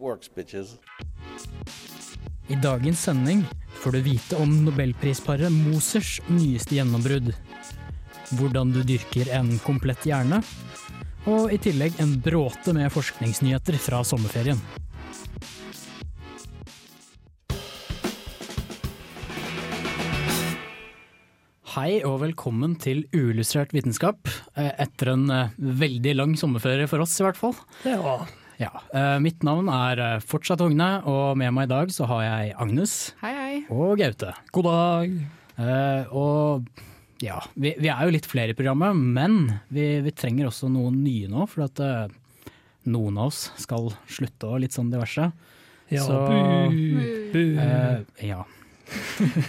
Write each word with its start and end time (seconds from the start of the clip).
works, 0.00 0.30
bitches. 0.34 0.76
I 2.48 2.54
dagens 2.60 3.00
sending 3.00 3.44
får 3.82 3.92
du 3.92 4.00
vite 4.00 4.36
om 4.36 4.50
nobelprisparet 4.64 5.52
Mosers 5.52 6.20
nyeste 6.28 6.76
gjennombrudd. 6.78 7.32
Hvordan 8.38 8.72
du 8.72 8.80
dyrker 8.82 9.28
en 9.36 9.58
komplett 9.64 10.06
hjerne. 10.08 10.40
Og 11.28 11.52
i 11.52 11.58
tillegg 11.60 11.96
en 12.04 12.16
bråte 12.20 12.74
med 12.76 12.92
forskningsnyheter 12.92 13.78
fra 13.80 14.02
sommerferien. 14.04 14.60
Hei 21.74 21.98
og 22.06 22.20
velkommen 22.22 22.76
til 22.78 23.02
Uillustrert 23.16 23.72
vitenskap. 23.74 24.28
eh, 24.56 24.70
Etter 24.84 25.10
en 25.14 25.24
eh, 25.30 25.48
veldig 25.58 26.12
lang 26.14 26.36
sommerferie 26.38 26.86
for 26.86 27.02
oss, 27.02 27.16
i 27.18 27.24
hvert 27.26 27.40
fall. 27.40 27.56
Ja. 27.88 28.20
Ja, 28.60 28.70
eh, 28.94 29.16
Mitt 29.22 29.42
navn 29.46 29.66
er 29.72 29.98
eh, 29.98 30.20
fortsatt 30.22 30.62
Hogne, 30.62 30.90
og 31.10 31.36
med 31.40 31.50
meg 31.56 31.66
i 31.66 31.72
dag 31.72 31.90
så 31.94 32.06
har 32.10 32.22
jeg 32.22 32.52
Agnes 32.62 32.92
Hei, 33.22 33.32
hei. 33.34 33.56
og 33.74 33.96
Gaute. 33.98 34.30
God 34.54 34.68
dag. 34.68 35.16
Uh, 35.54 36.14
og 36.14 36.68
ja, 37.22 37.36
vi, 37.54 37.74
vi 37.78 37.90
er 37.90 38.00
jo 38.06 38.14
litt 38.14 38.26
flere 38.26 38.54
i 38.54 38.58
programmet, 38.58 38.94
men 38.98 39.36
vi, 39.74 39.84
vi 40.02 40.12
trenger 40.14 40.48
også 40.50 40.70
noen 40.70 40.96
nye 41.04 41.28
nå. 41.30 41.46
For 41.50 41.66
at 41.66 41.82
uh, 41.82 42.50
noen 42.90 43.18
av 43.22 43.30
oss 43.32 43.48
skal 43.62 43.90
slutte 44.10 44.50
og 44.50 44.62
litt 44.64 44.74
sånn 44.74 44.90
diverse. 44.94 45.28
Ja, 45.94 46.02
Så- 46.06 46.20
bu, 46.26 47.06
bu. 47.34 47.42
Uh, 47.58 48.02
ja. 48.26 48.42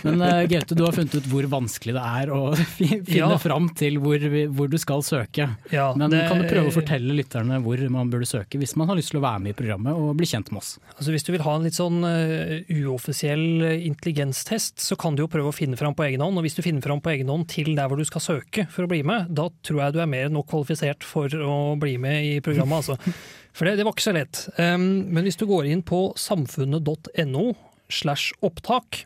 Men 0.03 0.22
uh, 0.22 0.44
Gaute, 0.50 0.75
du 0.78 0.83
har 0.86 0.94
funnet 0.95 1.16
ut 1.17 1.28
hvor 1.31 1.47
vanskelig 1.52 1.95
det 1.97 2.03
er 2.22 2.31
å 2.33 2.39
finne 2.78 3.02
Ja. 3.16 3.30
fram 3.42 3.67
til 3.77 3.97
hvor, 4.03 4.22
hvor 4.55 4.69
du 4.72 4.77
skal 4.81 5.03
søke. 5.05 5.47
ja, 5.73 5.88
Men 5.97 6.09
det- 6.14 6.23
kan 6.30 6.42
du 6.42 6.47
prøve 6.50 6.69
å 6.72 6.75
fortelle 6.75 7.16
lytterne 7.17 7.59
hvor 7.66 7.81
man 7.94 8.09
burde 8.14 8.27
søke, 8.30 8.59
hvis 8.61 8.75
man 8.80 8.88
har 8.92 8.97
lyst 9.00 9.11
til 9.14 9.19
å 9.22 9.25
være 9.25 9.42
med 9.45 9.53
i 9.55 9.58
programmet 9.59 9.94
og 9.97 10.16
bli 10.19 10.25
kjent 10.30 10.52
med 10.53 10.61
oss? 10.64 10.75
Altså, 10.97 11.11
hvis 11.16 11.25
du 11.27 11.31
vil 11.36 11.44
ha 11.45 11.55
en 11.58 11.66
litt 11.67 11.77
sånn 11.77 12.00
uh, 12.05 12.55
uoffisiell 12.86 13.66
intelligenstest, 13.86 14.80
så 14.83 14.97
kan 15.00 15.16
du 15.17 15.23
jo 15.25 15.30
prøve 15.31 15.52
å 15.52 15.55
finne 15.55 15.77
fram 15.80 15.95
på 15.97 16.05
egen 16.08 16.23
hånd. 16.23 16.38
Og 16.39 16.45
hvis 16.47 16.58
du 16.58 16.64
finner 16.66 16.83
fram 16.86 17.02
på 17.03 17.11
egen 17.16 17.31
hånd 17.31 17.47
til 17.52 17.73
der 17.77 17.89
hvor 17.92 17.99
du 18.02 18.05
skal 18.08 18.23
søke 18.23 18.67
for 18.72 18.86
å 18.86 18.92
bli 18.92 19.02
med, 19.08 19.31
da 19.36 19.49
tror 19.66 19.83
jeg 19.86 19.95
du 19.97 20.02
er 20.03 20.09
mer 20.11 20.27
enn 20.30 20.36
nok 20.38 20.49
kvalifisert 20.52 21.03
for 21.05 21.30
å 21.31 21.75
bli 21.81 21.97
med 22.02 22.23
i 22.25 22.36
programmet, 22.45 22.83
altså. 22.83 23.16
For 23.55 23.64
det, 23.70 23.77
det 23.80 23.86
var 23.88 23.94
ikke 23.95 24.03
så 24.03 24.11
lett. 24.17 24.39
Um, 24.59 24.86
men 25.16 25.23
hvis 25.23 25.38
du 25.39 25.45
går 25.47 25.70
inn 25.72 25.80
på 25.88 26.09
samfunnet.no 26.20 27.45
slash 27.89 28.31
opptak, 28.45 29.03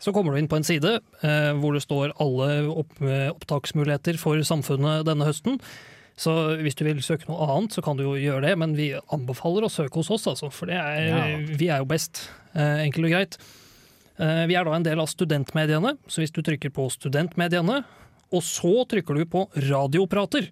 så 0.00 0.12
kommer 0.16 0.32
du 0.32 0.38
inn 0.40 0.48
på 0.48 0.56
en 0.56 0.64
side 0.64 0.96
eh, 1.22 1.52
hvor 1.60 1.74
det 1.76 1.82
står 1.84 2.14
alle 2.22 2.50
opp, 2.72 2.92
eh, 3.04 3.28
opptaksmuligheter 3.34 4.16
for 4.20 4.40
samfunnet 4.46 5.04
denne 5.08 5.26
høsten. 5.28 5.58
Så 6.20 6.32
hvis 6.60 6.76
du 6.76 6.84
vil 6.84 7.00
søke 7.04 7.28
noe 7.30 7.46
annet, 7.48 7.72
så 7.76 7.82
kan 7.84 7.96
du 7.96 8.04
jo 8.04 8.14
gjøre 8.20 8.42
det, 8.48 8.54
men 8.60 8.74
vi 8.76 8.90
anbefaler 9.12 9.64
å 9.64 9.72
søke 9.72 10.00
hos 10.00 10.10
oss, 10.12 10.26
altså, 10.28 10.50
for 10.52 10.68
det 10.68 10.76
er, 10.76 11.06
Ja. 11.08 11.36
vi 11.56 11.68
er 11.72 11.78
jo 11.80 11.88
best. 11.88 12.28
Eh, 12.54 12.84
enkelt 12.86 13.06
og 13.08 13.12
greit. 13.14 13.38
Eh, 14.18 14.46
vi 14.46 14.54
er 14.56 14.64
da 14.64 14.74
en 14.76 14.82
del 14.84 15.00
av 15.00 15.08
studentmediene, 15.08 15.96
så 16.08 16.20
hvis 16.20 16.32
du 16.32 16.42
trykker 16.44 16.72
på 16.76 16.90
studentmediene, 16.92 17.84
og 18.32 18.42
så 18.42 18.84
trykker 18.86 19.16
du 19.16 19.24
på 19.24 19.46
radioprater, 19.56 20.50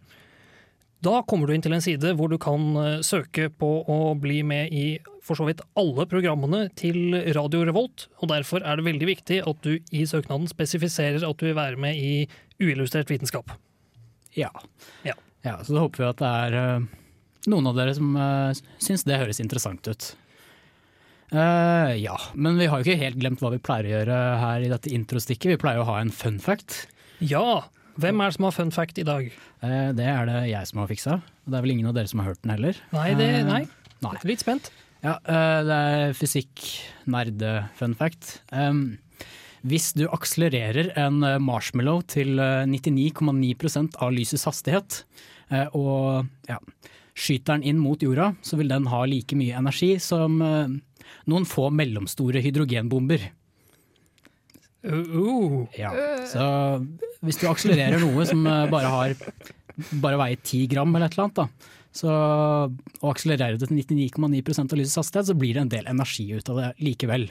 da 1.04 1.20
kommer 1.30 1.46
du 1.46 1.54
inn 1.54 1.62
til 1.62 1.74
en 1.76 1.84
side 1.84 2.10
hvor 2.18 2.30
du 2.30 2.38
kan 2.42 2.72
eh, 2.80 3.00
søke 3.06 3.48
på 3.54 3.70
å 3.86 3.98
bli 4.18 4.40
med 4.46 4.74
i 4.74 4.86
for 5.22 5.38
så 5.38 5.46
vidt 5.46 5.60
alle 5.78 6.06
programmene 6.08 6.66
til 6.78 7.12
Radio 7.36 7.60
Revolt, 7.68 8.06
og 8.22 8.30
derfor 8.32 8.64
er 8.64 8.78
det 8.78 8.86
veldig 8.86 9.08
viktig 9.10 9.42
at 9.46 9.66
du 9.66 9.76
i 9.92 10.06
søknaden 10.08 10.48
spesifiserer 10.50 11.26
at 11.26 11.40
du 11.40 11.50
vil 11.50 11.58
være 11.58 11.78
med 11.80 12.00
i 12.00 12.12
uillustrert 12.58 13.12
vitenskap. 13.12 13.52
Ja. 14.34 14.50
Ja. 15.04 15.14
ja 15.44 15.58
så 15.62 15.76
da 15.76 15.84
håper 15.84 16.02
vi 16.02 16.08
at 16.08 16.22
det 16.22 16.32
er 16.46 16.58
eh, 16.62 16.88
noen 17.52 17.70
av 17.70 17.78
dere 17.78 17.94
som 17.96 18.16
uh, 18.18 18.50
syns 18.82 19.06
det 19.06 19.20
høres 19.20 19.38
interessant 19.40 19.86
ut. 19.88 20.10
Uh, 21.28 21.92
ja, 22.00 22.16
men 22.34 22.58
vi 22.60 22.66
har 22.68 22.80
jo 22.80 22.88
ikke 22.88 23.02
helt 23.04 23.20
glemt 23.20 23.42
hva 23.44 23.52
vi 23.52 23.60
pleier 23.62 23.86
å 23.86 23.94
gjøre 23.94 24.18
her 24.42 24.64
i 24.64 24.70
dette 24.72 24.92
introstikket. 24.92 25.54
Vi 25.54 25.60
pleier 25.60 25.84
å 25.84 25.88
ha 25.88 25.98
en 26.02 26.12
fun 26.12 26.40
fact. 26.42 26.86
Ja! 27.20 27.68
Hvem 27.98 28.20
er 28.22 28.30
det 28.30 28.36
som 28.36 28.44
har 28.46 28.54
fun 28.54 28.70
fact 28.74 28.98
i 29.02 29.04
dag? 29.06 29.24
Eh, 29.66 29.88
det 29.98 30.04
er 30.06 30.28
det 30.28 30.42
jeg 30.52 30.68
som 30.70 30.78
har 30.82 30.90
fiksa. 30.90 31.16
Det 31.48 31.58
er 31.58 31.64
vel 31.64 31.72
ingen 31.74 31.88
av 31.90 31.96
dere 31.96 32.10
som 32.10 32.20
har 32.22 32.30
hørt 32.30 32.42
den 32.44 32.52
heller. 32.54 32.76
Nei, 32.94 33.08
det, 33.18 33.26
Eh, 33.40 33.46
nei. 33.46 33.62
nei. 34.04 34.12
Litt 34.28 34.44
spent. 34.44 34.70
Ja, 35.02 35.16
eh, 35.26 35.62
det 35.66 35.78
er 35.78 36.14
fysikk-nerde-fun 36.18 37.96
fact. 37.98 38.40
Hvis 39.66 39.88
du 39.98 40.04
akselererer 40.06 40.92
en 40.96 41.18
marshmallow 41.42 42.04
til 42.06 42.38
eh, 42.38 42.62
99,9 42.70 43.96
av 43.98 44.12
lysets 44.14 44.44
hastighet, 44.46 45.02
eh, 45.50 45.66
og 45.74 46.28
ja, 46.48 46.60
skyter 47.18 47.58
den 47.58 47.64
inn 47.66 47.78
mot 47.82 47.98
jorda, 48.00 48.36
så 48.42 48.56
vil 48.56 48.70
den 48.70 48.86
ha 48.86 49.02
like 49.04 49.34
mye 49.34 49.58
energi 49.58 49.96
som 49.98 50.38
noen 50.38 51.44
få 51.50 51.66
mellomstore 51.74 52.38
hydrogenbomber. 52.44 53.32
Uh, 54.86 55.66
Ja. 55.78 55.90
Så 56.30 56.44
hvis 57.26 57.40
du 57.40 57.48
akselererer 57.50 57.98
noe 58.02 58.26
som 58.28 58.44
eh, 58.46 58.68
bare, 58.70 58.92
har, 58.92 59.16
bare 60.04 60.20
veier 60.20 60.38
10 60.38 60.68
gram 60.70 60.94
eller 60.94 61.08
et 61.08 61.16
eller 61.16 61.26
annet, 61.26 61.40
da, 61.40 61.74
så, 61.98 62.12
og 63.00 63.10
akselererer 63.10 63.58
det 63.58 63.66
til 63.66 63.80
99,9 63.80 64.62
av 64.62 64.78
lysets 64.78 65.00
hastighet, 65.00 65.30
så 65.30 65.36
blir 65.38 65.56
det 65.56 65.64
en 65.64 65.72
del 65.72 65.90
energi 65.90 66.28
ut 66.30 66.52
av 66.52 66.60
det 66.60 66.68
likevel. 66.84 67.26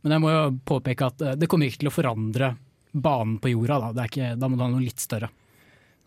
Men 0.00 0.14
jeg 0.16 0.22
må 0.22 0.32
jo 0.32 0.42
påpeke 0.68 1.08
at 1.08 1.24
eh, 1.24 1.38
det 1.40 1.48
kommer 1.50 1.70
ikke 1.70 1.84
til 1.84 1.92
å 1.92 1.94
forandre 1.94 2.54
banen 2.92 3.38
på 3.40 3.54
jorda. 3.54 3.78
Da, 3.86 3.92
det 3.96 4.10
ikke, 4.10 4.34
da 4.40 4.48
må 4.50 4.58
du 4.58 4.64
ha 4.66 4.70
noe 4.72 4.84
litt 4.84 5.00
større. 5.00 5.30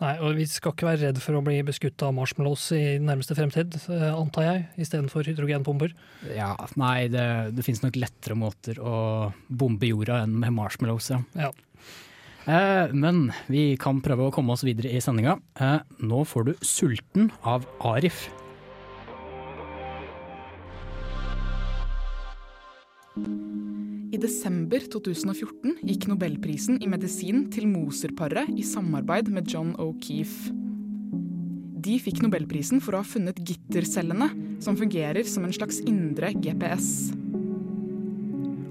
Nei, 0.03 0.17
og 0.19 0.35
vi 0.35 0.43
skal 0.49 0.73
ikke 0.73 0.87
være 0.89 1.07
redd 1.07 1.19
for 1.23 1.37
å 1.37 1.43
bli 1.45 1.61
beskutt 1.63 2.03
av 2.03 2.11
marshmallows 2.17 2.65
i 2.75 2.81
nærmeste 2.99 3.37
fremtid, 3.37 3.77
eh, 3.87 4.09
antar 4.11 4.47
jeg, 4.49 4.63
istedenfor 4.83 5.29
hydrogenbomber. 5.29 5.93
Ja, 6.35 6.51
nei, 6.79 7.07
det, 7.13 7.55
det 7.55 7.63
finnes 7.63 7.83
nok 7.85 7.99
lettere 8.01 8.35
måter 8.35 8.81
å 8.83 9.31
bombe 9.47 9.87
jorda 9.87 10.23
enn 10.25 10.35
med 10.41 10.55
marshmallows. 10.57 11.13
Ja. 11.13 11.21
Ja. 11.39 11.53
Eh, 12.43 12.91
men 12.91 13.29
vi 13.47 13.77
kan 13.79 14.03
prøve 14.03 14.27
å 14.27 14.35
komme 14.35 14.57
oss 14.57 14.65
videre 14.67 14.91
i 14.91 14.99
sendinga. 15.03 15.37
Eh, 15.55 15.79
nå 16.03 16.23
får 16.27 16.49
du 16.49 16.53
'Sulten' 16.59 17.31
av 17.47 17.63
Arif. 17.79 18.27
I 24.13 24.17
desember 24.21 24.77
2014 24.93 25.79
gikk 25.89 26.03
nobelprisen 26.05 26.75
i 26.85 26.87
medisin 26.89 27.47
til 27.49 27.65
Moser-paret 27.65 28.51
i 28.53 28.61
samarbeid 28.61 29.31
med 29.33 29.47
John 29.49 29.71
O'Keefe. 29.81 30.51
De 31.83 31.95
fikk 31.97 32.21
nobelprisen 32.21 32.77
for 32.77 32.93
å 32.93 33.01
ha 33.01 33.07
funnet 33.09 33.41
gittercellene, 33.41 34.27
som 34.61 34.77
fungerer 34.77 35.25
som 35.25 35.47
en 35.47 35.55
slags 35.57 35.81
indre 35.89 36.29
GPS. 36.37 37.09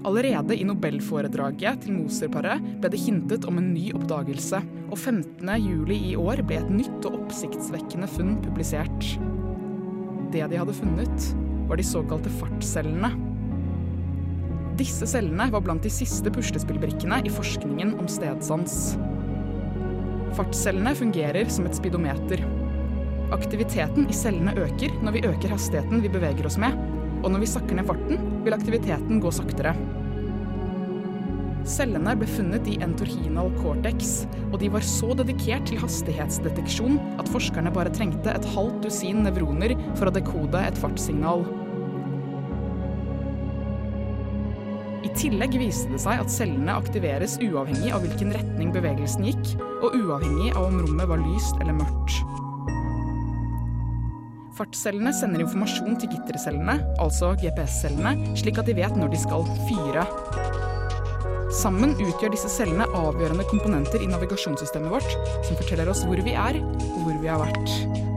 Allerede 0.07 0.55
i 0.55 0.63
nobelforedraget 0.69 1.83
til 1.83 1.97
Moser-paret 1.97 2.63
ble 2.79 2.93
det 2.95 3.03
hintet 3.03 3.43
om 3.49 3.59
en 3.59 3.69
ny 3.75 3.89
oppdagelse, 3.99 4.63
og 4.87 4.95
15. 4.95 5.43
juli 5.59 5.99
i 6.13 6.15
år 6.15 6.45
ble 6.47 6.61
et 6.61 6.71
nytt 6.71 7.11
og 7.11 7.19
oppsiktsvekkende 7.19 8.07
funn 8.15 8.39
publisert. 8.47 9.11
Det 10.31 10.47
de 10.47 10.63
hadde 10.63 10.79
funnet, 10.79 11.29
var 11.67 11.83
de 11.83 11.91
såkalte 11.91 12.31
fartscellene. 12.39 13.32
Disse 14.73 15.05
cellene 15.05 15.51
var 15.53 15.61
blant 15.61 15.83
de 15.85 15.89
siste 15.93 16.31
puslespillbrikkene 16.33 17.19
i 17.27 17.31
forskningen 17.31 17.93
om 18.01 18.07
stedsans. 18.09 18.95
Fartscellene 20.33 20.95
fungerer 20.97 21.49
som 21.53 21.67
et 21.69 21.77
speedometer. 21.77 22.41
Aktiviteten 23.35 24.07
i 24.09 24.17
cellene 24.17 24.55
øker 24.57 24.95
når 25.05 25.13
vi 25.13 25.25
øker 25.29 25.53
hastigheten 25.53 26.01
vi 26.01 26.09
beveger 26.09 26.49
oss 26.49 26.57
med, 26.61 26.73
og 27.21 27.29
når 27.31 27.45
vi 27.45 27.51
sakker 27.53 27.77
ned 27.77 27.85
farten, 27.85 28.25
vil 28.43 28.57
aktiviteten 28.57 29.21
gå 29.21 29.31
saktere. 29.33 29.75
Cellene 31.69 32.17
ble 32.19 32.27
funnet 32.27 32.65
i 32.67 32.79
entorhinal 32.83 33.53
cortex, 33.61 34.23
og 34.49 34.57
de 34.59 34.73
var 34.73 34.83
så 34.83 35.13
dedikert 35.21 35.69
til 35.69 35.79
hastighetsdeteksjon 35.79 36.97
at 37.21 37.29
forskerne 37.31 37.71
bare 37.77 37.93
trengte 37.93 38.33
et 38.33 38.49
halvt 38.57 38.81
dusin 38.89 39.21
nevroner 39.23 39.77
for 39.93 40.09
å 40.09 40.15
dekode 40.17 40.65
et 40.65 40.81
fartssignal. 40.81 41.45
Tillegg 45.17 45.57
viste 45.61 45.91
det 45.93 46.01
seg 46.03 46.21
at 46.21 46.31
cellene 46.31 46.75
aktiveres 46.77 47.37
uavhengig 47.43 47.91
av 47.95 48.05
hvilken 48.05 48.33
retning 48.35 48.71
bevegelsen 48.75 49.27
gikk, 49.29 49.53
og 49.83 49.97
uavhengig 49.97 50.53
av 50.53 50.69
om 50.69 50.79
rommet 50.83 51.09
var 51.09 51.21
lyst 51.23 51.59
eller 51.61 51.77
mørkt. 51.77 52.21
Fartscellene 54.53 55.09
sender 55.17 55.41
informasjon 55.41 55.97
til 56.01 56.11
gittercellene, 56.13 56.77
altså 57.01 57.31
GPS-cellene, 57.41 58.35
slik 58.37 58.61
at 58.61 58.69
de 58.69 58.77
vet 58.77 58.99
når 58.99 59.15
de 59.15 59.21
skal 59.23 59.47
fyre. 59.65 60.05
Sammen 61.53 61.97
utgjør 61.97 62.33
disse 62.33 62.49
cellene 62.49 62.85
avgjørende 62.97 63.45
komponenter 63.49 64.01
i 64.01 64.09
navigasjonssystemet 64.13 64.93
vårt, 64.93 65.11
som 65.45 65.57
forteller 65.57 65.89
oss 65.89 66.05
hvor 66.05 66.21
vi 66.25 66.37
er, 66.37 66.61
og 66.61 66.99
hvor 67.03 67.21
vi 67.21 67.33
har 67.33 67.41
vært. 67.41 68.12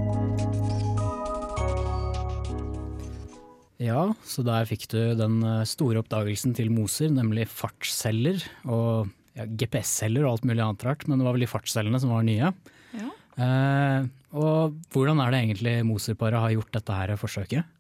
Ja, 3.83 4.09
så 4.25 4.45
der 4.47 4.69
fikk 4.69 4.87
du 4.93 5.01
den 5.19 5.43
eh, 5.45 5.67
store 5.69 6.01
oppdagelsen 6.01 6.55
til 6.57 6.73
Moser, 6.73 7.11
nemlig 7.13 7.45
fartsceller. 7.53 8.41
Og 8.65 9.11
ja, 9.37 9.45
GPS-celler 9.45 10.25
og 10.25 10.37
alt 10.37 10.49
mulig 10.49 10.65
annet 10.65 10.87
rart, 10.87 11.05
men 11.09 11.21
det 11.21 11.27
var 11.27 11.37
vel 11.37 11.45
de 11.45 11.51
fartscellene 11.51 12.01
som 12.01 12.15
var 12.15 12.25
nye. 12.25 12.53
Ja. 12.97 13.11
Eh, 13.37 14.09
og 14.37 14.77
hvordan 14.95 15.21
er 15.21 15.33
det 15.33 15.43
egentlig 15.45 15.79
Moser-paret 15.89 16.41
har 16.41 16.55
gjort 16.57 16.73
dette 16.79 16.97
her 16.97 17.15
forsøket? 17.21 17.73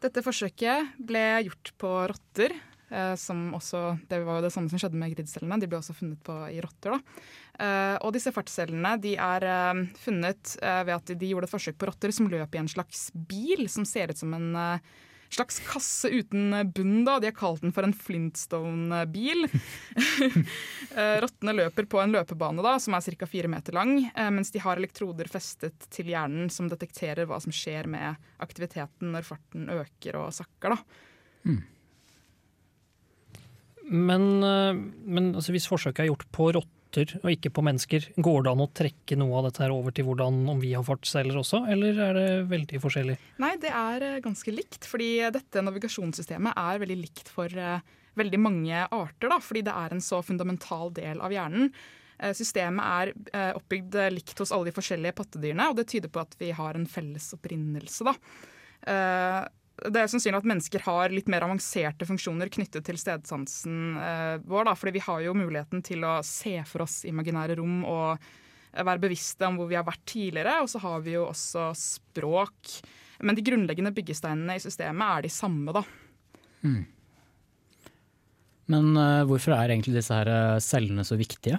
Dette 0.00 0.22
forsøket 0.24 0.94
ble 1.02 1.24
gjort 1.48 1.72
på 1.82 1.94
rotter. 2.14 2.54
Eh, 2.90 3.14
som 3.18 3.52
også, 3.54 3.98
det 4.10 4.18
var 4.26 4.40
jo 4.40 4.46
det 4.46 4.54
samme 4.54 4.70
som 4.70 4.80
skjedde 4.80 4.98
med 4.98 5.12
gridcellene. 5.14 5.60
De 5.62 5.68
ble 5.70 5.78
også 5.78 5.94
funnet 5.98 6.22
på 6.26 6.34
i 6.50 6.62
rotter. 6.62 6.96
da. 6.96 7.26
Eh, 7.60 7.96
og 8.06 8.14
disse 8.14 8.32
fartscellene 8.34 8.96
de 9.02 9.14
er 9.18 9.46
eh, 9.50 9.84
funnet 10.00 10.56
eh, 10.62 10.82
ved 10.86 10.96
at 10.96 11.12
de 11.12 11.34
gjorde 11.34 11.50
et 11.50 11.54
forsøk 11.54 11.78
på 11.78 11.90
rotter 11.90 12.14
som 12.14 12.30
løp 12.30 12.54
i 12.54 12.62
en 12.62 12.70
slags 12.70 13.10
bil 13.14 13.66
som 13.70 13.86
ser 13.86 14.14
ut 14.14 14.18
som 14.18 14.34
en 14.38 14.50
eh, 14.56 14.90
slags 15.34 15.60
kasse 15.66 16.08
uten 16.08 16.54
bunn. 16.74 17.04
da. 17.04 17.18
De 17.20 17.30
har 17.30 17.36
kalt 17.36 17.62
den 17.64 17.72
for 17.72 17.86
en 17.86 17.96
Flintstone-bil. 17.96 19.48
Eh, 20.90 21.20
Rottene 21.22 21.52
løper 21.54 21.86
på 21.86 22.00
en 22.02 22.10
løpebane 22.10 22.62
da, 22.64 22.72
som 22.82 22.96
er 22.96 23.14
ca. 23.14 23.26
fire 23.30 23.46
meter 23.48 23.76
lang, 23.76 23.92
eh, 24.10 24.30
mens 24.34 24.50
de 24.50 24.58
har 24.58 24.80
elektroder 24.80 25.28
festet 25.30 25.86
til 25.94 26.10
hjernen 26.10 26.48
som 26.50 26.66
detekterer 26.68 27.28
hva 27.30 27.38
som 27.40 27.54
skjer 27.54 27.86
med 27.86 28.18
aktiviteten 28.42 29.12
når 29.14 29.28
farten 29.28 29.68
øker 29.70 30.18
og 30.18 30.32
sakker. 30.34 30.74
da. 30.74 31.54
Men, 33.86 34.26
eh, 34.42 34.82
men 35.06 35.30
altså, 35.34 35.54
hvis 35.54 35.70
forsøket 35.70 36.04
er 36.04 36.10
gjort 36.10 36.26
på 36.34 36.50
rotter 36.58 36.79
og 36.98 37.28
ikke 37.30 37.52
på 37.54 37.62
mennesker, 37.66 38.08
går 38.18 38.42
det 38.46 38.50
an 38.50 38.64
å 38.64 38.70
trekke 38.80 39.18
noe 39.20 39.38
av 39.38 39.46
dette 39.48 39.62
her 39.62 39.74
over 39.74 39.94
til 39.94 40.08
hvordan 40.08 40.42
om 40.50 40.58
vi 40.62 40.72
har 40.74 40.86
fartsceller 40.86 41.38
også, 41.38 41.62
eller 41.70 42.02
er 42.08 42.18
det 42.18 42.26
veldig 42.50 42.82
forskjellig? 42.82 43.16
Nei, 43.42 43.54
det 43.62 43.70
er 43.70 44.06
eh, 44.08 44.18
ganske 44.24 44.54
likt, 44.54 44.88
fordi 44.90 45.12
dette 45.34 45.62
navigasjonssystemet 45.62 46.58
er 46.58 46.82
veldig 46.82 46.98
likt 47.04 47.30
for 47.30 47.54
eh, 47.54 47.86
veldig 48.18 48.42
mange 48.42 48.84
arter, 48.90 49.30
da, 49.30 49.38
fordi 49.42 49.64
det 49.68 49.76
er 49.76 49.94
en 49.94 50.04
så 50.04 50.20
fundamental 50.26 50.92
del 50.96 51.22
av 51.22 51.34
hjernen. 51.34 51.70
Eh, 52.20 52.34
Systemet 52.36 52.84
er 52.84 53.12
eh, 53.32 53.52
oppbygd 53.56 53.96
eh, 53.96 54.12
likt 54.14 54.38
hos 54.42 54.52
alle 54.54 54.70
de 54.70 54.76
forskjellige 54.76 55.16
pattedyrene, 55.20 55.70
og 55.70 55.78
det 55.78 55.88
tyder 55.92 56.12
på 56.12 56.22
at 56.22 56.36
vi 56.40 56.52
har 56.56 56.76
en 56.76 56.88
felles 56.90 57.30
opprinnelse. 57.36 58.10
Da. 58.10 58.16
Det 59.80 60.02
er 60.02 60.10
sannsynlig 60.12 60.40
at 60.42 60.48
mennesker 60.48 60.84
har 60.84 61.14
litt 61.14 61.30
mer 61.32 61.46
avanserte 61.46 62.06
funksjoner 62.08 62.50
knyttet 62.52 62.84
til 62.84 62.98
stedsansen 63.00 63.96
eh, 63.96 64.36
vår, 64.44 64.68
da, 64.68 64.74
fordi 64.76 64.98
vi 64.98 65.04
har 65.06 65.22
jo 65.24 65.36
muligheten 65.38 65.84
til 65.86 66.04
å 66.04 66.18
se 66.26 66.58
for 66.68 66.84
oss 66.84 67.00
imaginære 67.08 67.56
rom 67.60 67.80
og 67.88 68.10
eh, 68.18 68.84
være 68.84 69.00
bevisste 69.06 69.48
om 69.48 69.56
hvor 69.60 69.70
vi 69.70 69.78
har 69.78 69.86
vært 69.88 70.04
tidligere, 70.10 70.58
og 70.60 70.68
så 70.72 70.82
har 70.84 71.00
vi 71.06 71.16
jo 71.16 71.24
også 71.30 71.70
språk. 71.78 72.76
Men 73.24 73.36
de 73.36 73.44
grunnleggende 73.44 73.94
byggesteinene 73.96 74.56
i 74.58 74.62
systemet 74.62 75.16
er 75.16 75.26
de 75.26 75.32
samme, 75.32 75.76
da. 75.76 75.84
Men 78.70 78.92
uh, 78.94 79.26
hvorfor 79.28 79.56
er 79.56 79.72
egentlig 79.72 79.96
disse 79.98 80.14
her 80.14 80.28
eh, 80.30 80.60
cellene 80.62 81.04
så 81.06 81.18
viktige? 81.18 81.58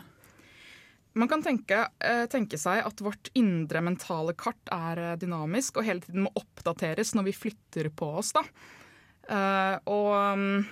Man 1.13 1.27
kan 1.27 1.41
tenke, 1.43 1.87
eh, 1.99 2.25
tenke 2.31 2.57
seg 2.59 2.85
at 2.87 3.01
vårt 3.03 3.31
indre 3.35 3.81
mentale 3.83 4.35
kart 4.37 4.71
er 4.71 4.99
eh, 4.99 5.17
dynamisk 5.19 5.81
og 5.81 5.87
hele 5.87 6.03
tiden 6.03 6.23
må 6.27 6.31
oppdateres 6.39 7.11
når 7.17 7.27
vi 7.27 7.33
flytter 7.35 7.89
på 7.91 8.07
oss. 8.21 8.31
Da. 8.37 8.45
Eh, 9.27 9.75
og 9.91 10.39
mm, 10.39 10.63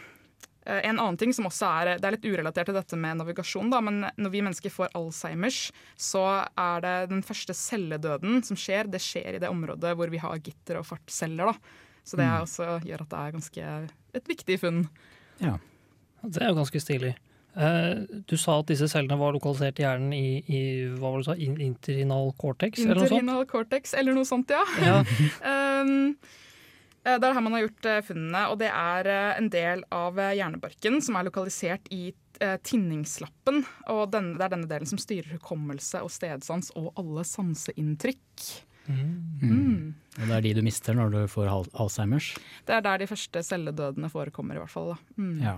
en 0.70 0.96
annen 0.96 1.18
ting 1.20 1.32
som 1.34 1.48
også 1.48 1.68
er 1.82 2.00
Det 2.00 2.08
er 2.08 2.16
litt 2.16 2.26
urelatert 2.30 2.70
til 2.70 2.78
dette 2.78 2.98
med 3.00 3.20
navigasjon, 3.20 3.72
da, 3.74 3.82
men 3.84 4.04
når 4.16 4.34
vi 4.34 4.42
mennesker 4.46 4.74
får 4.74 4.92
Alzheimers, 4.98 5.70
så 6.00 6.24
er 6.46 6.84
det 6.86 6.96
den 7.12 7.24
første 7.26 7.56
celledøden 7.58 8.44
som 8.46 8.60
skjer, 8.60 8.88
det 8.88 9.02
skjer 9.04 9.36
i 9.38 9.44
det 9.44 9.52
området 9.52 9.96
hvor 9.98 10.12
vi 10.14 10.22
har 10.24 10.40
gitter 10.40 10.80
og 10.80 10.88
fartceller. 10.88 11.52
Da. 11.52 11.80
Så 12.06 12.20
det 12.20 12.28
er 12.28 12.44
også 12.44 12.68
gjør 12.88 13.04
at 13.04 13.12
det 13.12 13.24
er 13.24 13.36
ganske 13.36 13.72
et 14.20 14.30
viktig 14.30 14.60
funn. 14.62 14.86
Ja. 15.44 15.58
Det 16.24 16.42
er 16.44 16.52
jo 16.52 16.60
ganske 16.62 16.82
stilig. 16.84 17.16
Eh, 17.58 18.04
Du 18.30 18.36
sa 18.38 18.60
at 18.60 18.68
disse 18.70 18.88
cellene 18.92 19.18
var 19.20 19.34
lokalisert 19.34 19.80
i 19.80 19.84
hjernen 19.84 20.14
i, 20.14 20.44
i 20.48 20.60
hva 20.96 21.10
var 21.12 21.18
det 21.20 21.26
du 21.26 21.30
sa, 21.32 21.36
in- 21.40 21.62
interinal 21.62 22.32
cortex? 22.38 22.80
eller 22.84 22.96
noe 22.96 23.08
sånt? 23.08 23.12
Interinal 23.24 23.46
cortex 23.50 23.94
eller 23.98 24.14
noe 24.14 24.26
sånt, 24.30 24.50
ja. 24.54 24.62
Ja. 24.86 25.00
Um, 25.82 26.16
eh, 27.06 27.18
det 27.18 27.24
er 27.26 27.34
her 27.34 27.42
man 27.42 27.54
har 27.58 27.66
gjort 27.68 27.86
eh, 27.90 28.02
funnene, 28.06 28.44
og 28.54 28.60
det 28.62 28.70
er 28.70 29.10
en 29.40 29.50
del 29.50 29.84
av 29.92 30.16
hjernebarken 30.16 31.02
som 31.02 31.16
er 31.20 31.28
lokalisert 31.30 31.88
i 31.92 32.12
tinningslappen. 32.64 33.66
Og 33.92 34.06
denne, 34.14 34.38
det 34.40 34.46
er 34.46 34.54
denne 34.54 34.70
delen 34.70 34.88
som 34.88 35.00
styrer 35.02 35.34
hukommelse 35.36 36.00
og 36.06 36.12
stedsans 36.14 36.70
og 36.80 36.94
alle 36.96 37.26
sanseinntrykk. 37.28 38.46
Mm. 38.88 39.94
Og 40.20 40.24
det 40.24 40.36
er 40.38 40.46
de 40.46 40.54
du 40.58 40.62
mister 40.66 40.96
når 40.96 41.12
du 41.14 41.20
får 41.30 41.50
al- 41.52 41.68
Alzheimers? 41.84 42.30
Det 42.66 42.78
er 42.78 42.86
der 42.86 43.02
de 43.04 43.10
første 43.12 43.44
celledødene 43.44 44.08
forekommer, 44.10 44.56
i 44.56 44.64
hvert 44.64 44.72
fall. 44.72 44.94
Da. 44.94 44.98
Mm. 45.20 45.36
Ja. 45.44 45.58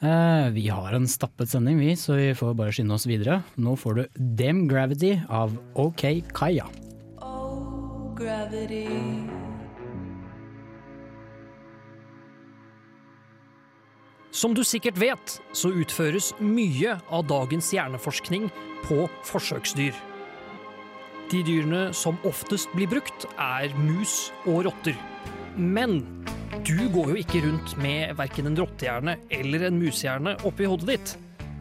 Eh, 0.00 0.48
vi 0.50 0.68
har 0.68 0.92
en 0.96 1.08
stappet 1.08 1.50
sending, 1.50 1.76
vi, 1.78 1.92
så 1.96 2.14
vi 2.16 2.30
får 2.34 2.54
bare 2.56 2.72
skynde 2.72 2.96
oss 2.96 3.04
videre. 3.04 3.42
Nå 3.60 3.74
får 3.76 3.98
du 3.98 4.22
Dem 4.38 4.62
Gravity 4.68 5.18
av 5.28 5.52
OK 5.76 6.06
Kaya. 6.32 6.64
Som 14.30 14.54
du 14.56 14.62
sikkert 14.64 14.96
vet, 14.96 15.36
så 15.52 15.68
utføres 15.68 16.32
mye 16.40 16.96
av 17.12 17.26
dagens 17.28 17.68
hjerneforskning 17.74 18.48
på 18.86 19.04
forsøksdyr. 19.28 19.92
De 21.30 21.44
dyrene 21.44 21.90
som 21.92 22.16
oftest 22.24 22.72
blir 22.72 22.88
brukt, 22.88 23.28
er 23.36 23.68
mus 23.76 24.30
og 24.46 24.64
rotter. 24.70 24.96
Men 25.60 26.00
du 26.50 26.88
går 26.90 27.12
jo 27.12 27.18
ikke 27.20 27.44
rundt 27.44 27.76
med 27.78 28.16
verken 28.18 28.50
en 28.50 28.58
rottehjerne 28.58 29.16
eller 29.30 29.68
en 29.68 29.78
musehjerne 29.78 30.34
oppi 30.48 30.66
hodet 30.66 30.88
ditt. 30.90 31.12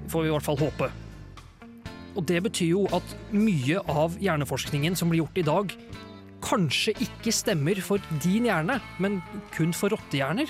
Får 0.10 0.26
vi 0.26 0.32
i 0.32 0.34
hvert 0.34 0.46
fall 0.48 0.58
håpe. 0.60 0.90
Og 2.18 2.26
det 2.28 2.40
betyr 2.48 2.72
jo 2.74 2.86
at 2.96 3.14
mye 3.32 3.84
av 3.86 4.18
hjerneforskningen 4.20 4.98
som 4.98 5.12
blir 5.12 5.22
gjort 5.22 5.38
i 5.38 5.46
dag, 5.46 5.76
kanskje 6.44 6.96
ikke 7.06 7.34
stemmer 7.36 7.80
for 7.84 8.02
din 8.24 8.48
hjerne, 8.50 8.80
men 8.98 9.20
kun 9.54 9.76
for 9.76 9.94
rottehjerner. 9.94 10.50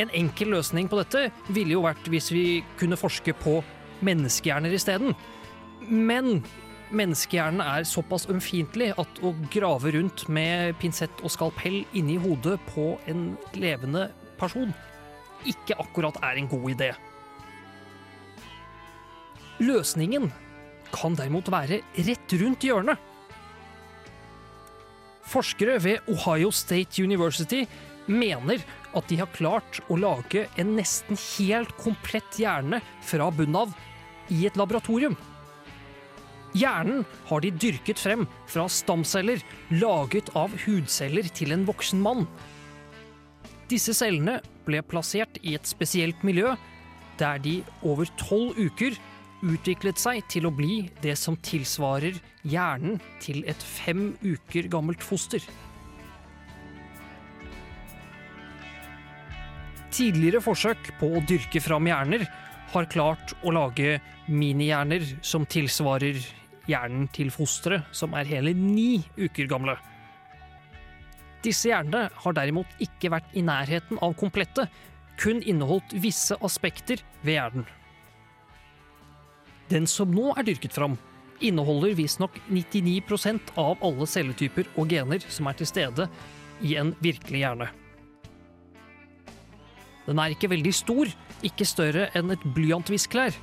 En 0.00 0.12
enkel 0.16 0.54
løsning 0.54 0.88
på 0.88 0.98
dette 1.02 1.28
ville 1.52 1.76
jo 1.76 1.84
vært 1.84 2.08
hvis 2.08 2.30
vi 2.32 2.46
kunne 2.80 2.96
forske 2.96 3.34
på 3.42 3.58
menneskehjerner 4.02 4.72
isteden. 4.72 5.12
Men 5.84 6.40
menneskehjernen 6.92 7.62
er 7.64 7.88
såpass 7.88 8.28
ømfintlig 8.30 8.92
at 9.00 9.20
å 9.24 9.34
grave 9.52 9.94
rundt 9.96 10.26
med 10.32 10.76
pinsett 10.80 11.24
og 11.24 11.32
skalpell 11.32 11.82
inni 11.98 12.18
hodet 12.20 12.58
på 12.70 12.94
en 13.10 13.32
levende 13.56 14.10
person 14.40 14.72
ikke 15.48 15.78
akkurat 15.82 16.18
er 16.22 16.38
en 16.38 16.50
god 16.50 16.68
idé. 16.74 16.90
Løsningen 19.62 20.28
kan 20.92 21.16
derimot 21.16 21.50
være 21.52 21.80
rett 22.06 22.36
rundt 22.40 22.66
hjørnet. 22.66 22.98
Forskere 25.32 25.78
ved 25.80 26.12
Ohio 26.12 26.50
State 26.52 27.02
University 27.02 27.62
mener 28.10 28.62
at 28.92 29.06
de 29.08 29.20
har 29.20 29.30
klart 29.32 29.78
å 29.88 29.96
lage 29.96 30.44
en 30.60 30.74
nesten 30.76 31.16
helt 31.38 31.72
komplett 31.80 32.40
hjerne 32.42 32.82
fra 33.06 33.30
bunnen 33.32 33.62
av 33.62 33.76
i 34.32 34.42
et 34.48 34.58
laboratorium. 34.58 35.16
Hjernen 36.52 37.06
har 37.30 37.40
de 37.40 37.50
dyrket 37.56 38.00
frem 38.00 38.26
fra 38.50 38.66
stamceller 38.68 39.40
laget 39.72 40.28
av 40.36 40.52
hudceller 40.66 41.30
til 41.32 41.54
en 41.54 41.64
voksen 41.68 42.02
mann. 42.04 42.26
Disse 43.72 43.94
cellene 43.96 44.40
ble 44.66 44.82
plassert 44.84 45.38
i 45.40 45.54
et 45.56 45.68
spesielt 45.68 46.20
miljø, 46.26 46.52
der 47.20 47.40
de 47.40 47.62
over 47.88 48.10
tolv 48.20 48.58
uker 48.60 48.98
utviklet 49.42 49.98
seg 49.98 50.20
til 50.30 50.46
å 50.46 50.54
bli 50.54 50.84
det 51.02 51.16
som 51.18 51.38
tilsvarer 51.40 52.18
hjernen 52.46 53.00
til 53.22 53.42
et 53.48 53.62
fem 53.64 54.12
uker 54.22 54.68
gammelt 54.70 55.02
foster. 55.02 55.42
Tidligere 59.92 60.40
forsøk 60.44 60.92
på 61.00 61.10
å 61.16 61.24
dyrke 61.28 61.60
fram 61.64 61.88
hjerner 61.88 62.24
har 62.72 62.88
klart 62.92 63.34
å 63.44 63.52
lage 63.52 63.98
minihjerner 64.28 65.04
som 65.24 65.44
tilsvarer 65.48 66.20
hjernen 66.68 67.08
til 67.14 67.32
fosteret, 67.34 67.88
som 67.94 68.14
er 68.18 68.28
hele 68.28 68.54
ni 68.56 69.02
uker 69.18 69.48
gamle. 69.50 69.76
Disse 71.42 71.72
hjernene 71.72 72.06
har 72.22 72.34
derimot 72.38 72.82
ikke 72.82 73.10
vært 73.12 73.32
i 73.34 73.42
nærheten 73.42 73.98
av 74.02 74.14
komplette, 74.18 74.68
kun 75.18 75.42
inneholdt 75.42 75.94
visse 76.02 76.36
aspekter 76.44 77.02
ved 77.22 77.36
hjernen. 77.36 77.66
Den 79.72 79.88
som 79.90 80.12
nå 80.12 80.32
er 80.36 80.46
dyrket 80.46 80.74
fram, 80.76 80.96
inneholder 81.42 81.96
visstnok 81.98 82.36
99% 82.50 83.54
av 83.58 83.82
alle 83.82 84.06
celletyper 84.06 84.68
og 84.78 84.90
gener 84.92 85.24
som 85.32 85.48
er 85.50 85.58
til 85.58 85.68
stede 85.70 86.08
i 86.62 86.76
en 86.78 86.92
virkelig 87.02 87.42
hjerne. 87.42 87.68
Den 90.06 90.18
er 90.18 90.34
ikke 90.34 90.50
veldig 90.50 90.74
stor, 90.74 91.10
ikke 91.46 91.66
større 91.66 92.08
enn 92.18 92.34
et 92.34 92.44
blyantvisklær, 92.54 93.34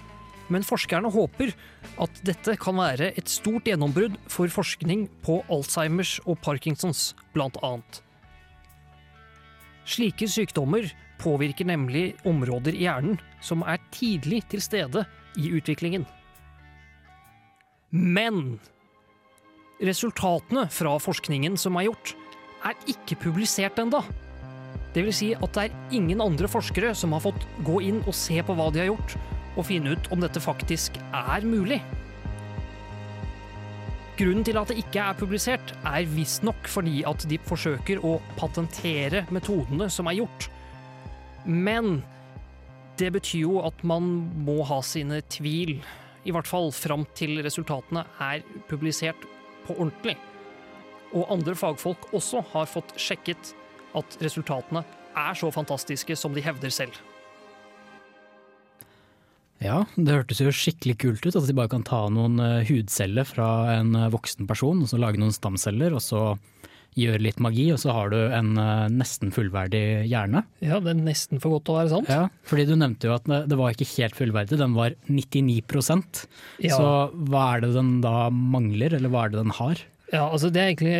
men 0.50 0.65
forskerne 0.65 1.12
håper 1.13 1.53
at 2.01 2.22
dette 2.25 2.56
kan 2.62 2.77
være 2.79 3.12
et 3.20 3.32
stort 3.32 3.70
gjennombrudd 3.70 4.18
for 4.32 4.51
forskning 4.51 5.08
på 5.25 5.39
Alzheimers 5.51 6.18
og 6.25 6.39
Parkinsons, 6.46 7.13
blant 7.36 7.60
annet. 7.65 8.01
Slike 9.89 10.27
sykdommer 10.29 10.89
påvirker 11.20 11.68
nemlig 11.68 12.13
områder 12.27 12.75
i 12.77 12.86
hjernen 12.86 13.20
som 13.41 13.63
er 13.65 13.82
tidlig 13.94 14.44
til 14.51 14.62
stede 14.63 15.06
i 15.39 15.50
utviklingen. 15.56 16.06
Men 17.89 18.60
resultatene 19.82 20.68
fra 20.74 20.98
forskningen 21.01 21.58
som 21.58 21.79
er 21.79 21.88
gjort, 21.89 22.13
er 22.68 22.75
ikke 22.91 23.18
publisert 23.24 23.79
enda. 23.82 24.03
Det 24.94 25.06
vil 25.06 25.15
si 25.15 25.32
at 25.34 25.53
det 25.56 25.68
er 25.68 25.96
ingen 25.96 26.22
andre 26.22 26.50
forskere 26.51 26.94
som 26.98 27.13
har 27.15 27.24
fått 27.24 27.46
gå 27.65 27.79
inn 27.88 28.01
og 28.06 28.15
se 28.18 28.41
på 28.46 28.56
hva 28.58 28.70
de 28.74 28.84
har 28.84 28.91
gjort, 28.91 29.15
og 29.56 29.65
finne 29.68 29.96
ut 29.96 30.12
om 30.13 30.22
dette 30.24 30.41
faktisk 30.44 31.00
er 31.13 31.48
mulig. 31.48 31.79
Grunnen 34.20 34.44
til 34.44 34.58
at 34.60 34.68
det 34.68 34.82
ikke 34.82 35.00
er 35.00 35.15
publisert, 35.15 35.74
er 35.88 36.08
visstnok 36.12 36.68
fordi 36.68 37.06
at 37.08 37.24
de 37.32 37.38
forsøker 37.48 38.01
å 38.03 38.18
patentere 38.36 39.24
metodene 39.32 39.88
som 39.94 40.10
er 40.12 40.18
gjort. 40.20 40.50
Men 41.48 42.01
det 43.00 43.13
betyr 43.15 43.46
jo 43.46 43.62
at 43.63 43.79
man 43.88 44.10
må 44.44 44.58
ha 44.68 44.82
sine 44.84 45.22
tvil, 45.32 45.77
i 46.27 46.34
hvert 46.36 46.50
fall 46.50 46.68
fram 46.75 47.06
til 47.15 47.39
resultatene 47.46 48.03
er 48.20 48.44
publisert 48.68 49.24
på 49.63 49.77
ordentlig. 49.77 50.18
Og 51.15 51.32
andre 51.32 51.56
fagfolk 51.56 52.12
også 52.12 52.44
har 52.51 52.68
fått 52.70 52.91
sjekket 53.00 53.53
at 53.98 54.20
resultatene 54.22 54.84
er 55.18 55.39
så 55.39 55.48
fantastiske 55.53 56.20
som 56.20 56.36
de 56.36 56.44
hevder 56.44 56.75
selv. 56.75 57.00
Ja, 59.63 59.84
det 60.00 60.16
hørtes 60.16 60.39
jo 60.39 60.54
skikkelig 60.56 60.96
kult 61.04 61.25
ut 61.25 61.36
at 61.36 61.48
de 61.48 61.56
bare 61.58 61.72
kan 61.72 61.84
ta 61.88 62.06
noen 62.13 62.39
eh, 62.44 62.63
hudceller 62.70 63.28
fra 63.28 63.50
en 63.75 63.92
eh, 63.98 64.12
voksen 64.13 64.48
person, 64.48 64.86
og 64.86 64.92
så 64.92 65.00
lage 65.01 65.20
noen 65.20 65.36
stamceller, 65.36 65.96
og 65.96 66.04
så 66.04 66.24
gjøre 67.00 67.22
litt 67.22 67.42
magi, 67.44 67.68
og 67.74 67.80
så 67.82 67.94
har 67.96 68.13
du 68.13 68.18
en 68.18 68.54
eh, 68.60 68.88
nesten 68.96 69.34
fullverdig 69.36 70.08
hjerne. 70.10 70.46
Ja, 70.63 70.80
det 70.84 70.96
er 70.96 71.04
nesten 71.04 71.44
for 71.44 71.58
godt 71.58 71.68
til 71.68 71.75
å 71.75 71.80
være 71.82 71.94
sant. 71.94 72.12
Ja, 72.12 72.24
fordi 72.48 72.70
du 72.72 72.74
nevnte 72.80 73.12
jo 73.12 73.18
at 73.18 73.28
det 73.28 73.60
var 73.60 73.75
ikke 73.75 73.89
helt 73.98 74.18
fullverdig, 74.18 74.62
den 74.63 74.80
var 74.80 74.96
99 75.12 75.62
Ja. 76.63 76.75
Så 76.75 76.89
hva 77.30 77.46
er 77.54 77.68
det 77.68 77.75
den 77.75 78.00
da 78.06 78.30
mangler, 78.32 78.96
eller 78.96 79.12
hva 79.12 79.28
er 79.28 79.36
det 79.36 79.44
den 79.44 79.58
har? 79.60 79.86
Ja, 80.10 80.24
altså 80.25 80.50
Det 80.50 80.58
er 80.58 80.72
egentlig 80.72 80.96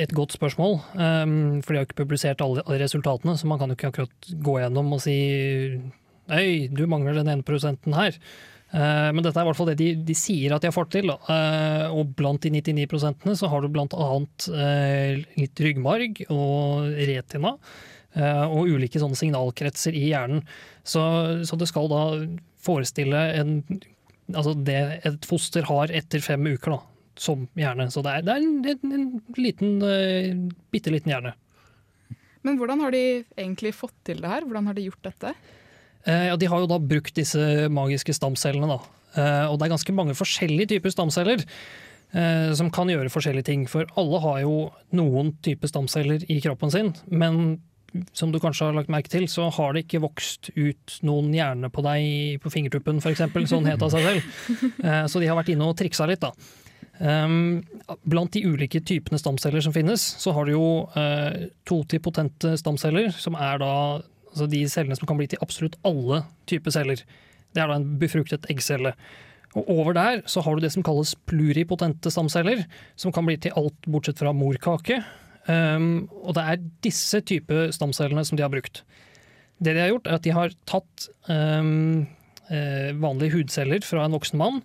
et 0.00 0.14
godt 0.16 0.32
spørsmål, 0.32 0.78
um, 0.96 1.60
for 1.60 1.74
de 1.74 1.80
har 1.80 1.84
ikke 1.84 1.98
publisert 2.06 2.40
alle 2.40 2.62
alle 2.64 2.80
resultatene. 2.80 3.36
Så 3.36 3.44
man 3.50 3.58
kan 3.60 3.68
jo 3.68 3.76
ikke 3.76 3.90
akkurat 3.90 4.30
gå 4.32 4.54
gjennom 4.62 4.94
og 4.96 5.02
si 5.04 5.16
Øy, 6.32 6.68
du 6.74 6.86
mangler 6.90 7.16
den 7.18 7.30
ene 7.30 7.46
prosenten 7.46 7.94
her. 7.96 8.16
Uh, 8.74 9.12
men 9.14 9.22
dette 9.22 9.38
er 9.38 9.46
i 9.46 9.48
hvert 9.48 9.58
fall 9.60 9.68
det 9.70 9.78
de, 9.78 9.92
de 10.08 10.14
sier 10.18 10.50
at 10.52 10.64
de 10.64 10.70
har 10.70 10.74
fått 10.74 10.90
til. 10.96 11.12
Uh, 11.28 11.86
og 11.94 12.16
blant 12.18 12.42
de 12.42 12.50
99 12.56 12.88
prosentene 12.90 13.36
så 13.38 13.50
har 13.52 13.62
du 13.62 13.78
annet 13.78 14.48
uh, 14.50 15.20
litt 15.38 15.62
ryggmarg 15.62 16.24
og 16.28 16.90
retina. 17.08 17.56
og 18.16 18.70
ulike 18.72 18.96
sånne 18.96 19.18
signalkretser 19.18 19.92
i 19.92 20.06
hjernen. 20.08 20.40
Så, 20.88 21.02
så 21.44 21.56
det 21.60 21.68
skal 21.68 21.90
da 21.92 22.02
forestille 22.64 23.18
en, 23.36 23.58
altså 24.32 24.54
det 24.56 24.78
et 25.04 25.28
foster 25.28 25.66
har 25.68 25.92
etter 25.92 26.24
fem 26.24 26.48
uker, 26.48 26.78
da, 26.78 26.78
som 27.20 27.44
hjerne. 27.60 27.90
Så 27.92 28.00
det 28.06 28.14
er, 28.14 28.24
det 28.24 28.32
er 28.32 28.46
en, 28.46 28.56
en, 28.72 28.94
en 28.96 29.36
liten, 29.36 30.48
bitte 30.72 30.94
liten 30.94 31.12
hjerne. 31.12 31.34
Men 32.46 32.56
hvordan 32.56 32.86
har 32.86 32.96
de 32.96 33.04
egentlig 33.36 33.74
fått 33.76 33.94
til 34.08 34.24
det 34.24 34.32
her? 34.32 34.48
Hvordan 34.48 34.70
har 34.70 34.78
de 34.78 34.88
gjort 34.88 35.10
dette? 35.10 35.34
Eh, 36.06 36.28
ja, 36.30 36.36
de 36.38 36.50
har 36.50 36.62
jo 36.62 36.70
da 36.70 36.78
brukt 36.82 37.16
disse 37.18 37.66
magiske 37.72 38.14
stamcellene, 38.16 38.76
da. 38.76 38.96
Eh, 39.16 39.44
og 39.50 39.58
det 39.58 39.66
er 39.66 39.74
ganske 39.74 39.96
mange 39.96 40.16
forskjellige 40.16 40.74
typer 40.74 40.92
stamceller 40.92 41.40
eh, 41.42 42.50
som 42.56 42.70
kan 42.74 42.90
gjøre 42.92 43.12
forskjellige 43.12 43.48
ting. 43.48 43.64
For 43.70 43.88
alle 43.98 44.20
har 44.24 44.42
jo 44.44 44.58
noen 44.96 45.34
typer 45.44 45.72
stamceller 45.72 46.26
i 46.32 46.38
kroppen 46.44 46.72
sin, 46.74 46.92
men 47.08 47.58
som 48.12 48.32
du 48.32 48.36
kanskje 48.42 48.66
har 48.66 48.76
lagt 48.76 48.92
merke 48.92 49.08
til, 49.08 49.24
så 49.30 49.46
har 49.56 49.72
det 49.72 49.86
ikke 49.86 50.02
vokst 50.04 50.50
ut 50.52 50.98
noen 51.06 51.30
hjerne 51.32 51.70
på 51.72 51.84
deg 51.86 52.42
på 52.44 52.52
fingertuppen, 52.52 53.00
f.eks., 53.00 53.24
sånn 53.48 53.68
het 53.70 53.82
av 53.82 53.92
seg 53.94 54.04
selv. 54.10 54.30
Eh, 54.86 55.04
så 55.10 55.22
de 55.22 55.28
har 55.30 55.38
vært 55.38 55.54
inne 55.54 55.66
og 55.66 55.76
triksa 55.78 56.06
litt, 56.08 56.22
da. 56.22 56.32
Blant 56.96 58.32
de 58.32 58.42
ulike 58.46 58.80
typene 58.84 59.18
stamceller 59.20 59.64
som 59.64 59.72
finnes, 59.74 60.02
så 60.20 60.32
har 60.36 60.46
du 60.46 60.54
jo 60.54 60.68
uh, 60.94 61.48
totipotente 61.68 62.54
stamceller, 62.60 63.10
som 63.12 63.36
er 63.36 63.60
da 63.60 63.72
altså 64.36 64.48
de 64.52 64.62
cellene 64.68 64.98
som 64.98 65.08
kan 65.08 65.18
bli 65.18 65.28
til 65.32 65.40
absolutt 65.44 65.78
alle 65.88 66.22
typer 66.50 66.74
celler. 66.74 67.00
Det 67.56 67.62
er 67.62 67.70
da 67.70 67.78
en 67.80 67.94
befruktet 68.00 68.46
eggcelle. 68.52 68.92
Og 69.56 69.70
over 69.72 69.96
der 69.96 70.20
så 70.28 70.42
har 70.44 70.54
du 70.56 70.64
det 70.64 70.72
som 70.74 70.84
kalles 70.84 71.14
pluripotente 71.28 72.12
stamceller, 72.12 72.66
som 73.00 73.14
kan 73.16 73.24
bli 73.26 73.38
til 73.40 73.56
alt 73.56 73.88
bortsett 73.88 74.20
fra 74.20 74.34
morkake. 74.36 75.00
Um, 75.48 76.06
og 76.20 76.36
det 76.36 76.44
er 76.44 76.64
disse 76.84 77.22
type 77.24 77.68
stamcellene 77.72 78.24
som 78.26 78.36
de 78.36 78.44
har 78.44 78.52
brukt. 78.52 78.82
Det 79.56 79.72
de 79.72 79.80
har 79.80 79.94
gjort, 79.94 80.10
er 80.10 80.18
at 80.18 80.26
de 80.26 80.34
har 80.36 80.56
tatt 80.68 81.06
um, 81.32 82.04
vanlige 82.46 83.32
hudceller 83.38 83.80
fra 83.82 84.04
en 84.04 84.14
voksen 84.14 84.38
mann, 84.38 84.60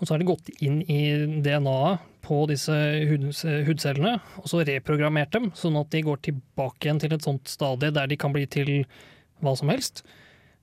og 0.00 0.08
så 0.08 0.16
har 0.16 0.20
de 0.20 0.32
gått 0.32 0.50
inn 0.64 0.80
i 0.90 1.02
DNA-et 1.44 2.08
på 2.22 2.44
disse 2.50 2.74
hudcellene, 3.66 4.16
og 4.40 4.48
så 4.50 4.62
reprogrammert 4.66 5.32
dem, 5.34 5.50
sånn 5.58 5.78
at 5.80 5.90
de 5.94 6.04
går 6.06 6.22
tilbake 6.28 6.86
igjen 6.86 7.00
til 7.02 7.14
et 7.16 7.26
sånt 7.26 7.50
stadie 7.50 7.92
der 7.94 8.10
de 8.10 8.18
kan 8.20 8.34
bli 8.34 8.46
til 8.50 8.82
hva 9.42 9.56
som 9.58 9.72
helst. 9.72 10.04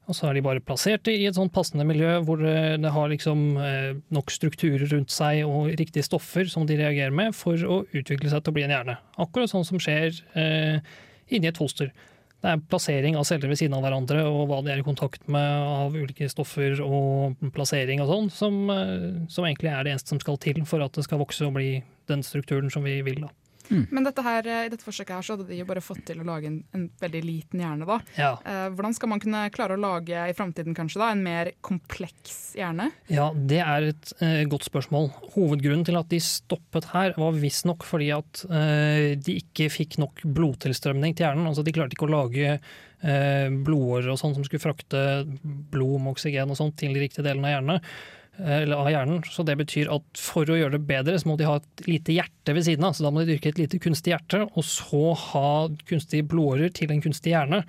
Og 0.10 0.18
så 0.18 0.26
er 0.26 0.40
de 0.40 0.42
bare 0.42 0.64
plassert 0.66 1.06
i 1.12 1.28
et 1.30 1.38
sånt 1.38 1.54
passende 1.54 1.86
miljø 1.86 2.16
hvor 2.26 2.42
eh, 2.42 2.80
det 2.82 2.94
har 2.96 3.12
liksom 3.12 3.44
eh, 3.62 3.92
nok 4.16 4.34
strukturer 4.34 4.88
rundt 4.90 5.14
seg 5.14 5.44
og 5.46 5.70
riktige 5.78 6.08
stoffer 6.08 6.50
som 6.50 6.66
de 6.66 6.80
reagerer 6.80 7.14
med 7.14 7.38
for 7.38 7.62
å 7.62 7.84
utvikle 7.86 8.32
seg 8.32 8.42
til 8.42 8.54
å 8.54 8.58
bli 8.58 8.66
en 8.66 8.74
hjerne. 8.74 8.98
Akkurat 9.22 9.52
sånn 9.52 9.68
som 9.68 9.82
skjer 9.82 10.18
eh, 10.34 10.82
inni 11.30 11.52
et 11.52 11.62
foster. 11.62 11.94
Det 12.40 12.52
er 12.54 12.62
plassering 12.72 13.18
av 13.20 13.26
celler 13.28 13.52
ved 13.52 13.60
siden 13.60 13.76
av 13.76 13.84
hverandre 13.84 14.22
og 14.24 14.46
hva 14.48 14.62
de 14.64 14.72
er 14.72 14.80
i 14.80 14.86
kontakt 14.86 15.26
med 15.32 15.44
av 15.44 15.96
ulike 15.96 16.30
stoffer 16.32 16.80
og 16.86 17.36
plassering 17.56 18.00
og 18.00 18.08
sånn, 18.08 18.30
som, 18.32 18.62
eh, 18.72 19.28
som 19.28 19.48
egentlig 19.48 19.74
er 19.74 19.84
det 19.84 19.96
eneste 19.96 20.14
som 20.14 20.22
skal 20.24 20.40
til 20.40 20.64
for 20.70 20.86
at 20.86 20.96
det 20.96 21.04
skal 21.04 21.20
vokse 21.20 21.44
og 21.48 21.58
bli 21.58 21.84
den 22.08 22.24
strukturen 22.24 22.72
som 22.72 22.88
vi 22.88 23.02
vil. 23.04 23.28
da. 23.28 23.34
Men 23.70 24.06
dette 24.08 24.24
her, 24.26 24.48
eh, 24.48 24.66
i 24.68 24.72
dette 24.72 24.86
forsøket 24.86 25.16
her 25.16 25.26
så 25.26 25.36
hadde 25.36 25.48
de 25.50 25.60
jo 25.60 25.68
bare 25.70 25.84
fått 25.84 26.02
til 26.10 26.22
å 26.22 26.28
lage 26.28 26.50
en, 26.50 26.60
en 26.76 26.88
veldig 27.02 27.22
liten 27.26 27.64
hjerne. 27.64 27.88
da. 27.90 28.00
Ja. 28.18 28.32
Eh, 28.44 28.68
hvordan 28.76 28.96
skal 28.98 29.12
man 29.14 29.24
kunne 29.24 29.46
klare 29.56 29.78
å 29.78 29.82
lage 29.82 30.26
i 30.30 30.36
framtiden 30.38 30.78
kanskje 30.78 31.02
da, 31.04 31.12
en 31.14 31.24
mer 31.26 31.54
kompleks 31.66 32.40
hjerne? 32.58 32.90
Ja, 33.12 33.30
det 33.34 33.62
er 33.64 33.90
et 33.92 34.14
eh, 34.26 34.44
godt 34.50 34.68
spørsmål. 34.70 35.10
Hovedgrunnen 35.36 35.86
til 35.88 36.00
at 36.00 36.12
de 36.12 36.22
stoppet 36.24 36.90
her, 36.94 37.16
var 37.20 37.40
visstnok 37.40 37.86
fordi 37.88 38.12
at 38.16 38.44
eh, 38.50 39.16
de 39.20 39.40
ikke 39.42 39.70
fikk 39.74 40.00
nok 40.02 40.24
blodtilstrømning 40.26 41.16
til 41.16 41.28
hjernen. 41.28 41.50
Altså 41.50 41.66
De 41.66 41.74
klarte 41.76 41.98
ikke 41.98 42.08
å 42.10 42.14
lage 42.14 42.54
eh, 42.56 43.50
blodårer 43.50 44.12
og 44.14 44.20
sånn 44.22 44.38
som 44.38 44.46
skulle 44.48 44.64
frakte 44.64 45.04
blod 45.44 46.00
med 46.04 46.16
oksygen 46.16 46.52
og 46.52 46.60
sånt 46.60 46.80
til 46.80 46.96
de 46.96 47.04
riktige 47.06 47.28
delene 47.28 47.50
av 47.52 47.58
hjernen. 47.58 47.92
Eh, 48.40 48.64
Eller 48.64 48.80
av 48.80 48.90
hjernen, 48.92 49.22
så 49.28 49.46
Det 49.46 49.58
betyr 49.60 49.92
at 49.94 50.18
for 50.18 50.50
å 50.50 50.58
gjøre 50.58 50.78
det 50.78 50.88
bedre, 50.88 51.20
så 51.20 51.30
må 51.30 51.38
de 51.38 51.48
ha 51.48 51.60
et 51.60 51.88
lite 51.88 52.16
hjerte 52.16 52.56
ved 52.56 52.66
siden 52.66 52.88
av. 52.88 52.98
Så 52.98 53.06
Da 53.06 53.12
må 53.12 53.24
de 53.24 53.36
dyrke 53.36 53.54
et 53.54 53.62
lite 53.62 53.80
kunstig 53.80 54.16
hjerte, 54.16 54.46
og 54.50 54.64
så 54.64 55.14
ha 55.16 55.70
kunstige 55.90 56.28
blodårer 56.28 56.74
til 56.74 56.92
en 56.92 57.04
kunstig 57.04 57.36
hjerne 57.36 57.64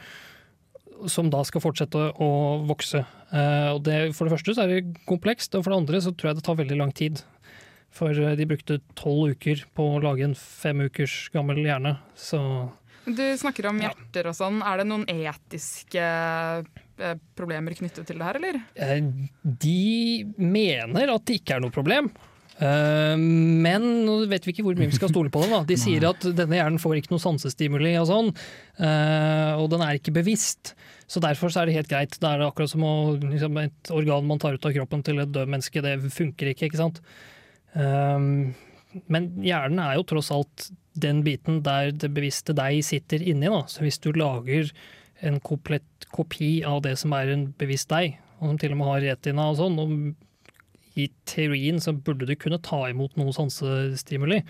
som 1.08 1.30
da 1.32 1.42
skal 1.46 1.62
fortsette 1.64 2.10
å, 2.20 2.30
vokse. 2.68 3.02
Eh, 3.32 3.68
og 3.72 3.84
det, 3.86 4.12
for 4.16 4.26
det 4.26 4.34
første 4.34 4.56
så 4.56 4.64
er 4.64 4.72
det 4.74 5.04
komplekst, 5.08 5.54
og 5.56 5.64
for 5.64 5.72
det 5.72 5.80
andre 5.82 6.02
så 6.04 6.12
tror 6.12 6.30
jeg 6.30 6.40
det 6.40 6.46
tar 6.48 6.58
veldig 6.60 6.80
lang 6.80 6.92
tid. 6.96 7.22
For 7.94 8.14
eh, 8.14 8.36
de 8.38 8.48
brukte 8.48 8.80
tolv 8.98 9.36
uker 9.36 9.64
på 9.76 9.86
å 9.94 10.02
lage 10.02 10.26
en 10.26 10.36
fem 10.38 10.84
ukers 10.86 11.22
gammel 11.34 11.62
hjerne. 11.64 11.96
Så 12.18 12.40
Du 13.06 13.24
snakker 13.40 13.70
om 13.70 13.80
hjerter 13.82 14.30
og 14.30 14.36
sånn. 14.36 14.60
Er 14.66 14.82
det 14.82 14.90
noen 14.90 15.06
etiske 15.08 16.04
problemer 17.38 17.74
knyttet 17.78 18.06
til 18.08 18.18
det 18.20 18.26
her, 18.26 18.38
eller? 18.40 18.58
eh, 18.76 19.00
de 19.44 20.24
mener 20.36 21.14
at 21.14 21.24
det 21.28 21.40
ikke 21.40 21.56
er 21.56 21.64
noe 21.64 21.74
problem. 21.74 22.10
Eh, 22.60 23.16
Men 23.16 23.86
nå 24.04 24.18
vet 24.28 24.44
vi 24.44 24.52
ikke 24.52 24.64
hvor 24.66 24.76
mye 24.76 24.90
vi 24.90 24.98
skal 24.98 25.08
stole 25.12 25.32
på 25.32 25.42
dem. 25.46 25.54
Da. 25.56 25.62
De 25.68 25.78
sier 25.84 26.04
at 26.10 26.26
denne 26.36 26.58
hjernen 26.58 26.80
får 26.82 26.98
ikke 27.00 27.14
noe 27.14 27.22
sansestimuli 27.24 27.94
og 28.00 28.08
sånn, 28.10 28.28
eh, 28.78 29.52
og 29.56 29.70
den 29.72 29.84
er 29.86 29.96
ikke 30.00 30.12
bevisst. 30.18 30.74
Så 31.10 31.18
derfor 31.24 31.50
så 31.50 31.62
er 31.62 31.70
det 31.70 31.78
helt 31.80 31.88
greit. 31.90 32.18
Det 32.20 32.28
er 32.28 32.44
akkurat 32.46 32.70
som 32.70 32.84
å, 32.86 32.92
liksom, 33.18 33.56
et 33.64 33.90
organ 33.96 34.28
man 34.28 34.38
tar 34.38 34.54
ut 34.54 34.66
av 34.68 34.76
kroppen 34.76 35.02
til 35.02 35.18
et 35.24 35.32
død 35.34 35.48
menneske. 35.50 35.82
Det 35.82 35.96
funker 36.14 36.52
ikke, 36.52 36.68
ikke 36.68 36.78
sant. 36.78 37.00
Men 39.10 39.26
hjernen 39.42 39.80
er 39.82 39.96
jo 39.98 40.04
tross 40.12 40.30
alt 40.34 40.68
den 41.00 41.22
biten 41.26 41.60
der 41.66 41.92
det 41.94 42.10
bevisste 42.14 42.54
deg 42.58 42.80
sitter 42.86 43.22
inni. 43.22 43.50
Da. 43.50 43.62
Så 43.70 43.82
hvis 43.84 43.98
du 44.02 44.10
lager 44.14 44.70
en 45.26 45.38
komplett 45.44 46.08
kopi 46.14 46.60
av 46.66 46.82
det 46.86 46.96
som 47.00 47.14
er 47.16 47.32
en 47.34 47.48
bevisst 47.60 47.90
deg, 47.92 48.18
og 48.40 48.52
som 48.52 48.60
til 48.60 48.74
og 48.74 48.80
med 48.80 48.90
har 48.90 49.06
retina 49.12 49.48
og 49.52 49.58
sånn, 49.60 49.78
og 49.82 51.00
i 51.00 51.06
teorien 51.28 51.78
så 51.82 51.94
burde 51.94 52.26
du 52.26 52.34
kunne 52.38 52.60
ta 52.62 52.82
imot 52.90 53.16
noe 53.20 53.32
sansestimuli. 53.36 54.40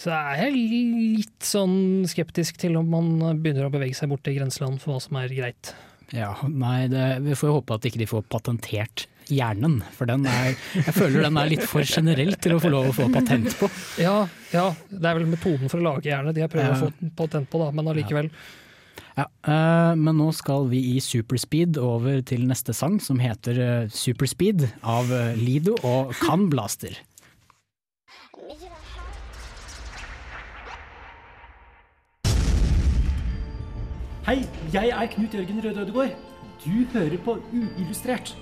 Så 0.00 0.12
er 0.16 0.46
jeg 0.46 0.56
litt 0.56 1.44
sånn 1.44 2.06
skeptisk 2.08 2.56
til 2.62 2.78
om 2.80 2.88
man 2.88 3.42
begynner 3.42 3.68
å 3.68 3.72
bevege 3.74 3.96
seg 3.98 4.08
bort 4.12 4.24
til 4.24 4.38
grenseland 4.38 4.80
for 4.80 4.94
hva 4.94 5.02
som 5.04 5.18
er 5.20 5.34
greit. 5.34 5.74
Ja, 6.16 6.32
nei, 6.48 6.88
det, 6.90 7.20
vi 7.22 7.36
får 7.38 7.50
jo 7.50 7.56
håpe 7.60 7.76
at 7.76 7.86
ikke 7.86 8.00
de 8.00 8.08
får 8.10 8.24
patentert 8.32 9.04
hjernen, 9.30 9.76
for 9.94 10.10
den 10.10 10.24
er, 10.26 10.56
jeg 10.74 10.94
føler 10.96 11.28
den 11.28 11.36
er 11.38 11.50
litt 11.52 11.66
for 11.70 11.86
generell 11.86 12.32
til 12.42 12.56
å 12.56 12.62
få 12.62 12.72
lov 12.72 12.88
å 12.90 12.94
få 12.96 13.06
patent 13.14 13.52
på. 13.60 13.68
Ja, 14.02 14.24
ja 14.50 14.64
det 14.90 15.04
er 15.04 15.20
vel 15.20 15.28
metoden 15.30 15.70
for 15.70 15.78
å 15.78 15.86
lage 15.86 16.10
hjerne 16.10 16.34
de 16.34 16.42
har 16.42 16.50
prøvd 16.50 16.66
Ja. 16.66 16.74
å 16.74 16.88
få 16.88 17.12
patent 17.20 17.50
på, 17.52 17.60
da, 17.62 17.68
men 17.76 17.92
allikevel. 17.92 18.32
Ja, 18.32 18.59
eh, 19.26 19.92
men 19.98 20.16
nå 20.18 20.30
skal 20.36 20.68
vi 20.70 20.80
i 20.94 21.00
superspeed 21.02 21.78
over 21.82 22.20
til 22.26 22.46
neste 22.48 22.74
sang, 22.76 22.98
som 23.02 23.20
heter 23.22 23.60
eh, 23.60 23.90
Superspeed 23.92 24.66
av 24.86 25.10
eh, 25.12 25.38
Lido 25.38 25.76
og 25.86 26.14
Kan 26.20 26.48
Blaster. 26.52 26.94
Hei, 34.28 34.44
jeg 34.70 34.92
er 34.94 35.10
Knut 35.10 35.34
Jørgen 35.34 35.64
Røde 35.64 35.82
Ødegård. 35.82 36.14
Du 36.62 36.84
hører 36.92 37.18
på 37.24 37.38
Uillustrert, 37.50 38.34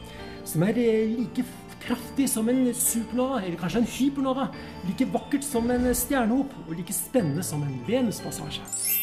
som 0.45 0.67
er 0.67 0.77
like 0.77 1.47
kraftig 1.87 2.29
som 2.29 2.49
en 2.51 2.67
supernova, 2.75 3.41
eller 3.45 3.57
kanskje 3.57 3.85
en 3.85 3.93
hypernova. 3.95 4.49
Like 4.85 5.09
vakkert 5.15 5.47
som 5.47 5.71
en 5.71 5.89
stjernehop, 5.95 6.57
og 6.67 6.75
like 6.77 6.93
spennende 6.93 7.47
som 7.47 7.63
en 7.65 7.79
Venuspassasje. 7.87 8.98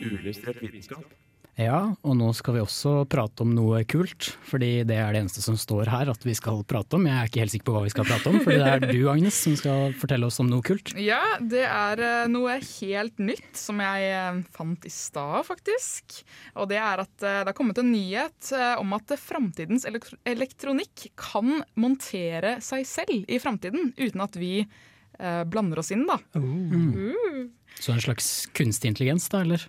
Uillustrert 0.00 0.60
vitenskap. 0.62 1.06
Ja, 1.56 1.78
og 2.04 2.16
nå 2.18 2.26
skal 2.36 2.58
vi 2.58 2.60
også 2.60 3.06
prate 3.08 3.40
om 3.40 3.54
noe 3.56 3.78
kult, 3.88 4.26
fordi 4.44 4.82
det 4.84 4.98
er 5.00 5.14
det 5.14 5.22
eneste 5.22 5.40
som 5.40 5.56
står 5.56 5.88
her 5.88 6.10
at 6.12 6.24
vi 6.26 6.34
skal 6.36 6.60
prate 6.68 6.98
om. 6.98 7.06
Jeg 7.08 7.16
er 7.16 7.30
ikke 7.30 7.40
helt 7.40 7.52
sikker 7.54 7.68
på 7.70 7.76
hva 7.78 7.84
vi 7.86 7.92
skal 7.94 8.04
prate 8.04 8.28
om, 8.28 8.36
fordi 8.44 8.58
det 8.60 8.72
er 8.74 8.84
du 8.90 9.06
Agnes 9.08 9.38
som 9.40 9.54
skal 9.56 9.94
fortelle 9.96 10.28
oss 10.28 10.36
om 10.42 10.50
noe 10.50 10.60
kult. 10.66 10.92
Ja, 11.00 11.22
det 11.40 11.62
er 11.64 12.02
eh, 12.04 12.28
noe 12.28 12.58
helt 12.60 13.22
nytt 13.24 13.56
som 13.56 13.80
jeg 13.80 14.10
eh, 14.12 14.42
fant 14.52 14.84
i 14.84 14.92
stad, 14.92 15.46
faktisk. 15.48 16.18
Og 16.60 16.68
det 16.68 16.76
er 16.76 17.04
at 17.06 17.24
eh, 17.24 17.38
det 17.40 17.48
har 17.48 17.56
kommet 17.56 17.80
en 17.80 17.88
nyhet 17.88 18.52
om 18.76 18.92
at 18.98 19.16
framtidens 19.16 19.88
elektronikk 19.88 21.06
kan 21.16 21.62
montere 21.80 22.58
seg 22.64 22.84
selv 22.90 23.24
i 23.32 23.40
framtiden, 23.40 23.94
uten 23.96 24.26
at 24.26 24.36
vi 24.36 24.58
blander 25.16 25.80
oss 25.80 25.88
inn, 25.94 26.02
da. 26.04 26.18
Uh. 26.36 27.46
Så 27.80 27.94
en 27.94 28.02
slags 28.04 28.26
kunstig 28.52 28.90
intelligens, 28.92 29.30
da, 29.32 29.40
eller? 29.46 29.64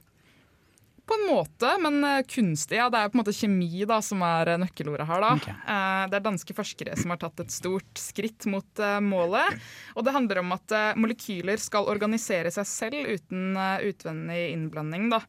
På 1.07 1.15
en 1.15 1.23
måte, 1.29 1.69
men 1.79 2.01
eh, 2.03 2.23
kunstig. 2.27 2.75
Ja, 2.75 2.89
det 2.91 2.99
er 2.99 3.11
på 3.11 3.15
en 3.15 3.21
måte 3.21 3.33
kjemi 3.35 3.85
da, 3.87 4.01
som 4.03 4.19
er 4.27 4.49
eh, 4.51 4.57
nøkkelordet 4.59 5.05
her. 5.07 5.23
Da. 5.23 5.29
Ok. 5.39 5.47
Eh, 5.47 6.01
Det 6.11 6.17
er 6.17 6.25
danske 6.25 6.55
forskere 6.57 6.97
som 6.99 7.13
har 7.13 7.21
tatt 7.21 7.39
et 7.45 7.53
stort 7.55 8.01
skritt 8.01 8.47
mot 8.51 8.81
målet. 9.03 9.55
Og 9.95 10.03
det 10.03 10.13
handler 10.15 10.41
om 10.41 10.51
at 10.55 10.75
molekyler 10.99 11.59
skal 11.63 11.87
organisere 11.87 12.51
seg 12.53 12.67
selv 12.67 13.07
uten 13.07 13.55
utvendig 13.87 14.41
innblanding. 14.51 15.07
Da. 15.13 15.21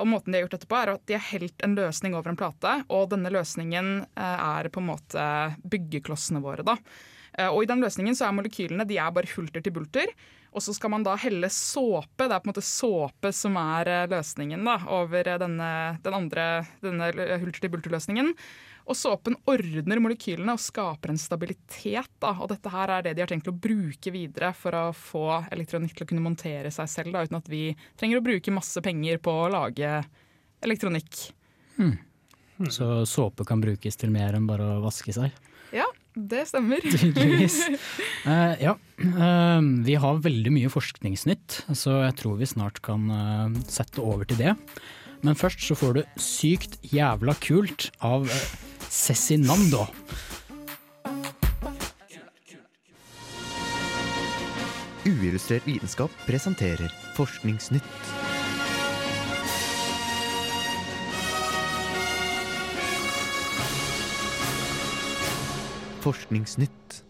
Og 0.00 0.06
måten 0.10 0.32
de 0.34 0.38
har 0.38 0.44
gjort 0.46 0.56
dette 0.58 0.70
på, 0.70 0.78
er 0.78 0.92
at 0.94 1.06
de 1.08 1.16
har 1.16 1.26
helt 1.30 1.64
en 1.66 1.76
løsning 1.78 2.14
over 2.18 2.32
en 2.32 2.38
plate, 2.38 2.74
og 2.92 3.08
denne 3.14 3.32
løsningen 3.34 3.90
er 4.18 4.70
på 4.70 4.82
en 4.82 4.88
måte 4.90 5.26
byggeklossene 5.64 6.42
våre. 6.44 6.66
Da. 6.66 6.76
Og 7.50 7.64
i 7.64 7.70
den 7.70 7.82
løsningen 7.82 8.14
så 8.18 8.28
er 8.28 8.36
molekylene 8.38 8.86
de 8.88 9.00
er 9.02 9.14
bare 9.14 9.30
hulter 9.34 9.64
til 9.64 9.74
bulter. 9.74 10.12
Og 10.54 10.62
så 10.62 10.74
skal 10.74 10.92
man 10.92 11.02
da 11.02 11.16
helle 11.18 11.48
såpe, 11.50 12.28
det 12.28 12.30
er 12.30 12.42
på 12.42 12.46
en 12.46 12.52
måte 12.52 12.62
såpe 12.62 13.32
som 13.34 13.56
er 13.58 13.90
eh, 13.90 14.04
løsningen 14.10 14.62
da, 14.66 14.76
over 14.94 15.26
eh, 15.26 15.38
denne, 15.42 15.70
den 16.04 16.14
andre 16.14 16.44
denne 16.84 17.10
hulter-til-bulter-løsningen. 17.42 18.30
Og 18.84 18.98
såpen 18.98 19.34
ordner 19.50 19.98
molekylene 20.04 20.54
og 20.54 20.62
skaper 20.62 21.10
en 21.10 21.18
stabilitet. 21.18 22.10
Da. 22.22 22.34
Og 22.38 22.52
dette 22.52 22.70
her 22.70 22.92
er 22.92 23.06
det 23.06 23.16
de 23.16 23.24
har 23.24 23.32
tenkt 23.32 23.50
å 23.50 23.56
bruke 23.56 24.12
videre 24.14 24.52
for 24.54 24.76
å 24.78 24.84
få 24.94 25.26
elektronikk 25.56 25.96
til 25.96 26.06
å 26.06 26.10
kunne 26.12 26.26
montere 26.26 26.70
seg 26.74 26.90
selv, 26.92 27.14
da, 27.16 27.24
uten 27.24 27.40
at 27.40 27.50
vi 27.50 27.64
trenger 27.98 28.20
å 28.20 28.26
bruke 28.26 28.54
masse 28.54 28.84
penger 28.84 29.18
på 29.24 29.34
å 29.46 29.50
lage 29.50 29.96
elektronikk. 30.64 31.24
Så 32.70 32.90
såpe 33.10 33.48
kan 33.48 33.64
brukes 33.64 33.98
til 33.98 34.12
mer 34.14 34.36
enn 34.36 34.46
bare 34.46 34.76
å 34.76 34.82
vaske 34.84 35.16
seg. 35.16 35.34
Det 36.14 36.44
stemmer. 36.46 36.80
Tydeligvis. 36.98 37.60
Uh, 38.26 38.54
ja, 38.70 38.78
Uh, 38.94 39.58
vi 39.82 39.96
har 39.98 40.20
veldig 40.22 40.52
mye 40.54 40.70
forskningsnytt, 40.70 41.64
så 41.74 41.96
jeg 42.04 42.14
tror 42.20 42.36
vi 42.38 42.46
snart 42.46 42.78
kan 42.84 43.08
uh, 43.10 43.56
sette 43.66 43.98
over 43.98 44.22
til 44.30 44.38
det. 44.38 44.52
Men 45.26 45.34
først 45.34 45.64
så 45.66 45.74
får 45.74 45.96
du 45.96 46.02
Sykt 46.20 46.78
jævla 46.94 47.34
kult 47.42 47.88
av 48.04 48.28
uh, 48.30 48.44
Cezinando. 48.86 49.88
Uillustrert 55.04 55.66
vitenskap 55.66 56.14
presenterer 56.24 56.94
Forskningsnytt. 57.18 58.33
Forskningsnytt. 66.04 67.00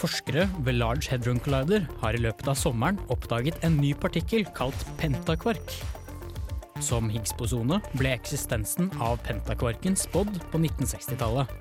Forskere 0.00 0.46
ved 0.64 0.76
Large 0.76 1.08
Hadron 1.08 1.40
Collider 1.40 1.86
har 2.02 2.16
i 2.16 2.20
løpet 2.20 2.48
av 2.52 2.58
sommeren 2.60 3.00
oppdaget 3.12 3.64
en 3.64 3.78
ny 3.80 3.94
partikkel 3.96 4.44
kalt 4.56 4.84
pentakvark. 5.00 5.74
Som 6.84 7.08
Higgs-bosone 7.12 7.80
ble 7.96 8.12
eksistensen 8.16 8.88
av 9.00 9.20
pentakvarken 9.24 9.96
spådd 10.00 10.36
på 10.52 10.60
1960-tallet. 10.60 11.52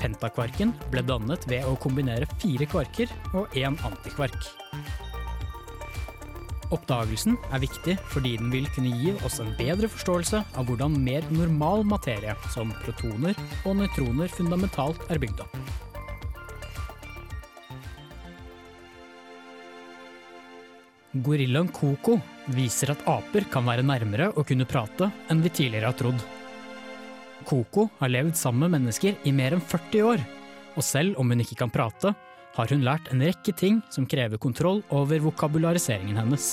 Pentakvarken 0.00 0.72
ble 0.92 1.04
dannet 1.08 1.44
ved 1.48 1.64
å 1.68 1.76
kombinere 1.80 2.28
fire 2.40 2.68
kvarker 2.68 3.12
og 3.32 3.56
én 3.56 3.76
antikvark. 3.88 4.40
Oppdagelsen 6.74 7.36
er 7.54 7.62
viktig 7.62 7.94
fordi 8.10 8.34
den 8.40 8.50
vil 8.50 8.66
kunne 8.74 8.90
gi 8.98 9.12
oss 9.26 9.38
en 9.42 9.52
bedre 9.58 9.86
forståelse 9.90 10.42
av 10.58 10.66
hvordan 10.66 10.96
mer 10.98 11.26
normal 11.30 11.84
materie, 11.86 12.34
som 12.50 12.72
protoner 12.82 13.38
og 13.64 13.78
nøytroner, 13.78 14.32
fundamentalt 14.32 15.04
er 15.12 15.22
bygd 15.22 15.44
opp. 15.46 15.58
Gorillaen 21.24 21.70
Koko 21.72 22.18
viser 22.52 22.90
at 22.92 23.06
aper 23.08 23.46
kan 23.52 23.64
være 23.64 23.86
nærmere 23.86 24.32
å 24.36 24.44
kunne 24.44 24.66
prate 24.68 25.08
enn 25.30 25.40
vi 25.44 25.54
tidligere 25.54 25.92
har 25.92 25.96
trodd. 25.96 26.26
Koko 27.46 27.86
har 28.00 28.10
levd 28.10 28.34
sammen 28.36 28.66
med 28.66 28.80
mennesker 28.80 29.14
i 29.24 29.32
mer 29.32 29.54
enn 29.56 29.62
40 29.62 30.02
år, 30.10 30.24
og 30.76 30.84
selv 30.84 31.20
om 31.22 31.30
hun 31.30 31.40
ikke 31.44 31.62
kan 31.62 31.72
prate, 31.72 32.12
har 32.56 32.72
hun 32.72 32.84
lært 32.84 33.10
en 33.12 33.22
rekke 33.24 33.52
ting 33.56 33.82
som 33.92 34.06
krever 34.08 34.40
kontroll 34.40 34.82
over 34.94 35.20
vokabulariseringen 35.26 36.16
hennes. 36.16 36.48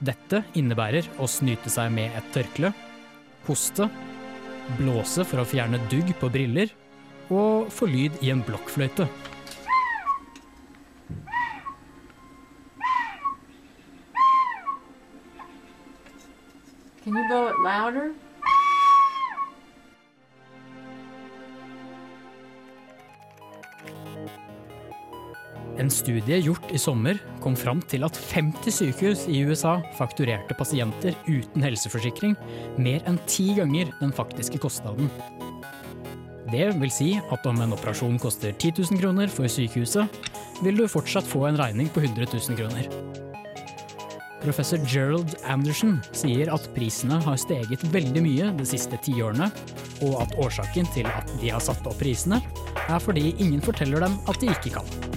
Dette 0.00 0.42
innebærer 0.56 1.08
å 1.20 1.28
snyte 1.28 1.72
seg 1.72 1.92
med 1.92 2.12
et 2.16 2.32
tørkle, 2.34 2.72
hoste, 3.46 3.88
blåse 4.80 5.24
for 5.28 5.40
å 5.40 5.48
fjerne 5.48 5.80
dugg 5.92 6.10
på 6.20 6.32
briller 6.32 6.72
og 7.32 7.70
få 7.72 7.88
lyd 7.90 8.20
i 8.24 8.32
en 8.32 8.44
blokkfløyte. 8.46 9.08
Can 17.06 17.14
you 17.14 17.28
go 17.28 17.52
louder? 17.62 18.14
En 25.76 25.90
studie 25.92 26.38
gjort 26.40 26.70
i 26.72 26.78
sommer 26.80 27.18
kom 27.44 27.56
fram 27.58 27.82
til 27.90 28.06
at 28.06 28.16
50 28.32 28.72
sykehus 28.78 29.26
i 29.28 29.42
USA 29.44 29.74
fakturerte 29.98 30.56
pasienter 30.56 31.16
uten 31.28 31.64
helseforsikring 31.64 32.32
mer 32.80 33.04
enn 33.08 33.18
ti 33.28 33.50
ganger 33.58 33.90
den 34.00 34.14
faktiske 34.16 34.60
kostnaden. 34.62 35.10
Det 36.48 36.70
vil 36.80 36.92
si 36.94 37.10
at 37.18 37.46
om 37.50 37.60
en 37.60 37.74
operasjon 37.76 38.16
koster 38.22 38.54
10 38.54 38.86
000 38.86 39.02
kroner 39.02 39.28
for 39.32 39.50
sykehuset, 39.50 40.08
vil 40.64 40.78
du 40.80 40.86
fortsatt 40.88 41.26
få 41.28 41.44
en 41.48 41.58
regning 41.60 41.90
på 41.92 42.00
100 42.06 42.30
000 42.32 42.56
kroner. 42.56 42.88
Professor 44.40 44.80
Gerald 44.86 45.34
Anderson 45.44 45.98
sier 46.14 46.52
at 46.54 46.70
prisene 46.76 47.18
har 47.24 47.40
steget 47.40 47.82
veldig 47.92 48.22
mye 48.24 48.52
de 48.56 48.68
siste 48.68 48.96
tiårene, 49.04 49.50
og 50.06 50.22
at 50.22 50.36
årsaken 50.40 50.88
til 50.94 51.10
at 51.10 51.36
de 51.42 51.50
har 51.50 51.60
satt 51.64 51.84
opp 51.88 51.98
prisene, 52.00 52.40
er 52.86 53.02
fordi 53.02 53.34
ingen 53.42 53.60
forteller 53.64 54.06
dem 54.06 54.16
at 54.30 54.40
de 54.40 54.52
ikke 54.54 54.76
kan. 54.78 55.15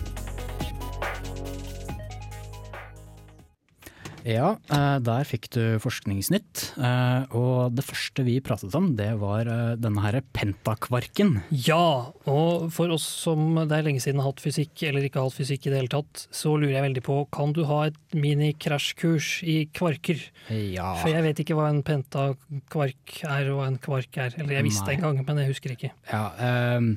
Ja, 4.27 4.57
eh, 4.71 4.97
der 5.03 5.23
fikk 5.27 5.47
du 5.53 5.61
Forskningsnytt. 5.79 6.73
eh, 6.77 7.25
Og 7.35 7.75
det 7.75 7.85
første 7.85 8.23
vi 8.25 8.39
pratet 8.41 8.73
om, 8.75 8.95
det 8.95 9.11
var 9.21 9.47
eh, 9.47 9.75
denne 9.79 10.01
her 10.03 10.19
pentakvarken. 10.33 11.41
Ja, 11.51 12.11
og 12.25 12.69
for 12.75 12.89
oss 12.95 13.05
som 13.05 13.55
det 13.55 13.71
er 13.77 13.83
lenge 13.87 14.01
siden 14.03 14.19
har 14.19 14.31
hatt 14.31 14.43
fysikk, 14.43 14.75
eller 14.89 15.05
ikke 15.07 15.21
har 15.21 15.29
hatt 15.29 15.39
fysikk 15.39 15.67
i 15.67 15.71
det 15.73 15.79
hele 15.81 15.93
tatt, 15.93 16.27
så 16.31 16.55
lurer 16.57 16.75
jeg 16.77 16.87
veldig 16.89 17.05
på, 17.05 17.17
kan 17.31 17.53
du 17.55 17.63
ha 17.69 17.85
et 17.87 17.97
mini-krasjkurs 18.13 19.31
i 19.47 19.57
kvarker? 19.73 20.21
Ja. 20.49 20.93
For 21.01 21.09
jeg 21.13 21.23
vet 21.23 21.43
ikke 21.45 21.57
hva 21.59 21.69
en 21.71 21.83
pentakvark 21.87 23.23
er, 23.23 23.49
og 23.53 23.61
hva 23.61 23.67
en 23.71 23.81
kvark 23.81 24.17
er. 24.17 24.35
Eller 24.37 24.59
jeg 24.59 24.67
visste 24.69 24.87
Nei. 24.89 24.97
en 24.99 25.07
gang, 25.07 25.23
men 25.25 25.43
jeg 25.43 25.53
husker 25.55 25.75
ikke. 25.77 25.91
Ja, 26.11 26.23
um 26.77 26.95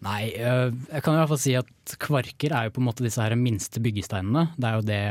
nei, 0.00 0.30
jeg 0.32 1.02
kan 1.04 1.12
i 1.12 1.18
hvert 1.20 1.28
fall 1.28 1.40
si 1.42 1.52
at 1.58 1.92
kvarker 2.00 2.54
er 2.56 2.64
jo 2.64 2.72
på 2.72 2.80
en 2.80 2.86
måte 2.86 3.04
disse 3.04 3.20
her 3.20 3.34
minste 3.36 3.82
byggesteinene. 3.84 4.46
Det 4.56 4.64
er 4.70 4.78
jo 4.78 4.86
det 4.88 5.02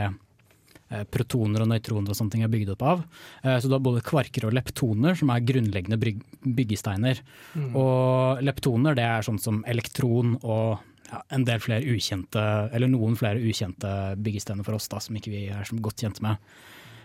protoner 1.12 1.62
og 1.64 1.70
nøytroner 1.72 2.10
og 2.14 2.18
sånne 2.18 2.32
ting 2.34 2.44
er 2.46 2.52
bygd 2.52 2.72
opp 2.76 2.82
av. 2.82 3.04
Eh, 3.44 3.58
Så 3.60 3.68
du 3.70 3.76
har 3.76 3.84
både 3.86 4.02
kvarker 4.06 4.46
og 4.48 4.54
leptoner, 4.54 5.16
som 5.16 5.30
er 5.30 5.46
grunnleggende 5.46 6.00
byggesteiner. 6.44 7.22
Mm. 7.56 7.76
Og 7.76 8.42
leptoner 8.44 8.96
det 8.98 9.06
er 9.06 9.22
sånn 9.26 9.40
som 9.40 9.64
elektron 9.68 10.38
og 10.44 10.80
ja, 11.12 11.22
en 11.34 11.46
del 11.46 11.60
flere 11.60 11.86
ukjente, 11.90 12.42
eller 12.74 12.88
noen 12.92 13.16
flere 13.18 13.42
ukjente 13.42 14.16
byggesteiner 14.22 14.64
for 14.66 14.78
oss 14.78 14.88
da, 14.92 15.00
som 15.02 15.16
ikke 15.18 15.32
vi 15.34 15.48
er 15.50 15.66
så 15.66 15.78
godt 15.82 16.04
kjent 16.06 16.22
med. 16.22 16.38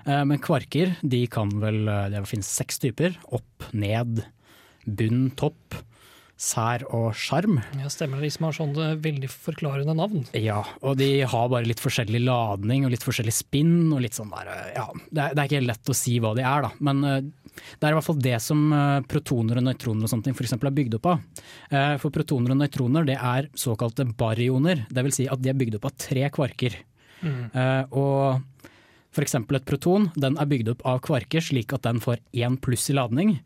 Eh, 0.07 0.25
Men 0.25 0.39
kvarker 0.39 0.97
de 1.03 1.27
kan 1.27 1.49
vel, 1.61 1.89
eh, 1.89 2.09
det 2.11 2.27
finnes 2.29 2.49
seks 2.49 2.79
typer. 2.79 3.17
Opp, 3.33 3.71
ned, 3.73 4.25
bunn, 4.85 5.31
topp, 5.37 5.75
sær 6.41 6.83
og 6.91 7.13
sjarm. 7.15 7.61
Ja, 7.79 7.89
stemmer 7.93 8.19
det, 8.19 8.27
de 8.27 8.35
som 8.35 8.49
har 8.49 8.57
sånne 8.57 8.89
veldig 9.03 9.31
forklarende 9.31 9.95
navn. 9.97 10.25
Ja, 10.35 10.61
og 10.83 10.99
de 10.99 11.09
har 11.31 11.51
bare 11.53 11.67
litt 11.69 11.83
forskjellig 11.83 12.25
ladning 12.25 12.87
og 12.87 12.95
litt 12.95 13.07
forskjellig 13.07 13.35
spinn. 13.37 13.93
og 13.95 14.03
litt 14.03 14.19
sånn 14.19 14.33
der, 14.35 14.51
eh, 14.51 14.73
ja, 14.75 14.89
det, 15.11 15.21
er, 15.21 15.35
det 15.35 15.41
er 15.41 15.49
ikke 15.49 15.61
helt 15.61 15.71
lett 15.71 15.93
å 15.95 15.97
si 15.97 16.19
hva 16.19 16.35
de 16.35 16.43
er, 16.43 16.67
da. 16.67 16.73
Men 16.85 17.05
eh, 17.07 17.21
det 17.55 17.87
er 17.87 17.95
i 17.95 17.99
hvert 17.99 18.09
fall 18.09 18.25
det 18.25 18.41
som 18.43 18.65
eh, 18.75 19.01
protoner 19.11 19.61
og 19.61 19.69
nøytroner 19.69 20.09
og 20.09 20.11
sånne 20.11 20.35
for 20.35 20.47
eksempel 20.49 20.73
er 20.73 20.79
bygd 20.81 20.99
opp 20.99 21.11
av. 21.13 21.45
For 22.03 22.15
protoner 22.15 22.55
og 22.55 22.59
nøytroner 22.59 23.07
det 23.07 23.17
er 23.19 23.49
såkalte 23.59 24.07
baryoner. 24.19 24.85
Det 24.91 25.05
vil 25.07 25.15
si 25.15 25.29
at 25.31 25.43
de 25.43 25.53
er 25.53 25.59
bygd 25.59 25.79
opp 25.79 25.89
av 25.91 25.95
tre 26.01 26.27
kvarker. 26.35 26.77
Mm. 27.25 27.45
Og 27.97 28.43
eksempel 29.23 29.61
et 29.61 29.67
proton 29.69 30.09
den 30.19 30.35
er 30.43 30.49
bygd 30.51 30.73
opp 30.73 30.83
av 30.91 30.99
kvarker 31.07 31.45
slik 31.45 31.73
at 31.77 31.85
den 31.87 32.01
får 32.03 32.19
én 32.35 32.57
pluss 32.59 32.89
i 32.91 32.97
ladning. 32.99 33.37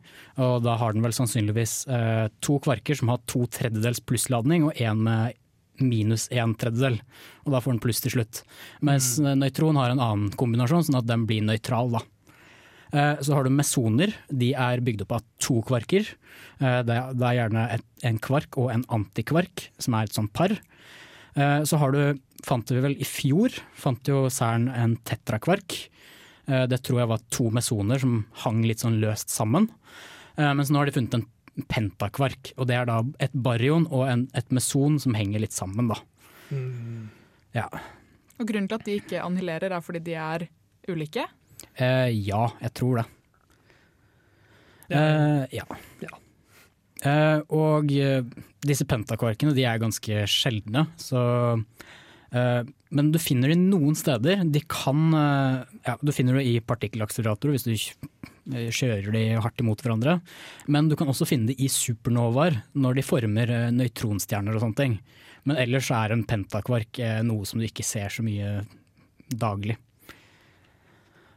Og 0.40 0.62
da 0.64 0.78
har 0.80 0.94
den 0.94 1.04
vel 1.04 1.12
sannsynligvis 1.12 1.82
eh, 1.92 2.28
to 2.40 2.56
kvarker 2.64 2.96
som 2.96 3.12
har 3.12 3.20
to 3.28 3.44
tredjedels 3.52 4.00
plussladning, 4.00 4.64
og 4.64 4.80
én 4.80 5.04
med 5.04 5.36
minus 5.78 6.26
en 6.32 6.54
tredjedel. 6.58 6.98
Og 7.44 7.52
da 7.52 7.60
får 7.60 7.76
den 7.76 7.82
pluss 7.82 8.00
til 8.02 8.16
slutt. 8.16 8.42
Mens 8.80 9.16
mm. 9.20 9.34
nøytron 9.42 9.78
har 9.78 9.92
en 9.92 10.00
annen 10.02 10.30
kombinasjon, 10.38 10.88
sånn 10.88 11.02
at 11.02 11.10
den 11.10 11.26
blir 11.28 11.44
nøytral. 11.44 11.92
da. 11.98 12.02
Eh, 12.92 13.20
Så 13.20 13.34
har 13.34 13.44
du 13.44 13.50
mesoner. 13.50 14.14
De 14.28 14.52
er 14.54 14.80
bygd 14.84 15.04
opp 15.06 15.18
av 15.18 15.26
to 15.38 15.60
kvarker. 15.62 16.06
Eh, 16.60 16.82
Det 16.82 16.94
er, 16.96 17.12
er 17.12 17.38
gjerne 17.38 17.80
en 18.02 18.18
kvark 18.18 18.58
og 18.58 18.72
en 18.72 18.84
antikvark, 18.88 19.68
som 19.78 19.94
er 19.94 20.04
et 20.04 20.16
sånt 20.16 20.32
par. 20.32 20.50
Eh, 21.36 21.62
Så 21.64 21.78
har 21.78 21.92
du, 21.92 22.20
fant 22.46 22.70
vi 22.70 22.80
vel 22.84 22.96
i 23.00 23.06
fjor, 23.08 23.54
fant 23.74 24.08
jo 24.08 24.26
Cern 24.30 24.68
en 24.70 24.96
tetrakvark. 25.08 25.88
Eh, 26.48 26.66
Det 26.70 26.82
tror 26.82 27.00
jeg 27.02 27.08
var 27.08 27.24
to 27.30 27.50
mesoner 27.50 27.98
som 28.00 28.26
hang 28.44 28.62
litt 28.62 28.80
sånn 28.84 29.00
løst 29.00 29.28
sammen. 29.30 29.68
Eh, 30.36 30.52
Mens 30.54 30.70
nå 30.70 30.78
har 30.78 30.86
de 30.86 30.92
funnet 30.92 31.14
en 31.14 31.26
pentakvark, 31.68 32.52
og 32.56 32.68
det 32.70 32.76
er 32.78 32.86
da 32.86 33.02
et 33.18 33.32
baryon 33.34 33.88
og 33.90 34.06
en, 34.08 34.28
et 34.34 34.48
meson 34.54 34.98
som 35.02 35.14
henger 35.18 35.40
litt 35.42 35.52
sammen. 35.52 35.88
da. 35.90 35.96
Ja. 37.54 37.66
Og 38.38 38.46
grunnen 38.46 38.68
til 38.70 38.78
at 38.78 38.84
de 38.86 38.98
ikke 39.00 39.22
annihilerer, 39.24 39.72
er 39.74 39.80
fordi 39.82 39.98
de 40.06 40.14
er 40.14 40.46
ulike? 40.88 41.24
Eh, 41.74 42.10
ja, 42.14 42.44
jeg 42.62 42.72
tror 42.78 43.00
det. 43.02 43.06
Eh, 44.88 45.44
ja. 45.58 45.66
Eh, 47.04 47.40
og 47.54 47.92
eh, 47.92 48.22
disse 48.64 48.86
pentakvarkene 48.88 49.52
de 49.54 49.66
er 49.68 49.78
ganske 49.82 50.22
sjeldne, 50.30 50.86
så 50.98 51.20
Men 52.32 53.10
du 53.12 53.18
finner 53.20 53.52
de 53.52 53.58
noen 53.60 53.96
steder. 53.96 54.42
De 54.48 54.62
kan 54.68 55.12
eh, 55.14 55.62
ja, 55.86 55.96
Du 56.00 56.12
finner 56.16 56.38
det 56.38 56.46
i 56.48 56.58
partikkelakseleratorer 56.64 57.56
hvis 57.56 57.66
du 57.66 57.74
eh, 57.74 58.70
kjører 58.72 59.10
de 59.12 59.24
hardt 59.44 59.60
imot 59.64 59.84
hverandre. 59.84 60.18
Men 60.68 60.88
du 60.88 60.96
kan 60.96 61.10
også 61.12 61.28
finne 61.28 61.52
det 61.52 61.58
i 61.60 61.68
supernovaer 61.72 62.62
når 62.78 63.00
de 63.00 63.06
former 63.06 63.52
eh, 63.52 63.68
nøytronstjerner 63.76 64.56
og 64.56 64.64
sånne 64.64 64.80
ting. 64.80 64.96
Men 65.48 65.60
ellers 65.60 65.90
er 65.94 66.14
en 66.14 66.24
pentakvark 66.28 67.00
eh, 67.04 67.20
noe 67.26 67.48
som 67.48 67.60
du 67.60 67.68
ikke 67.68 67.86
ser 67.86 68.12
så 68.12 68.24
mye 68.24 68.62
daglig. 69.28 69.76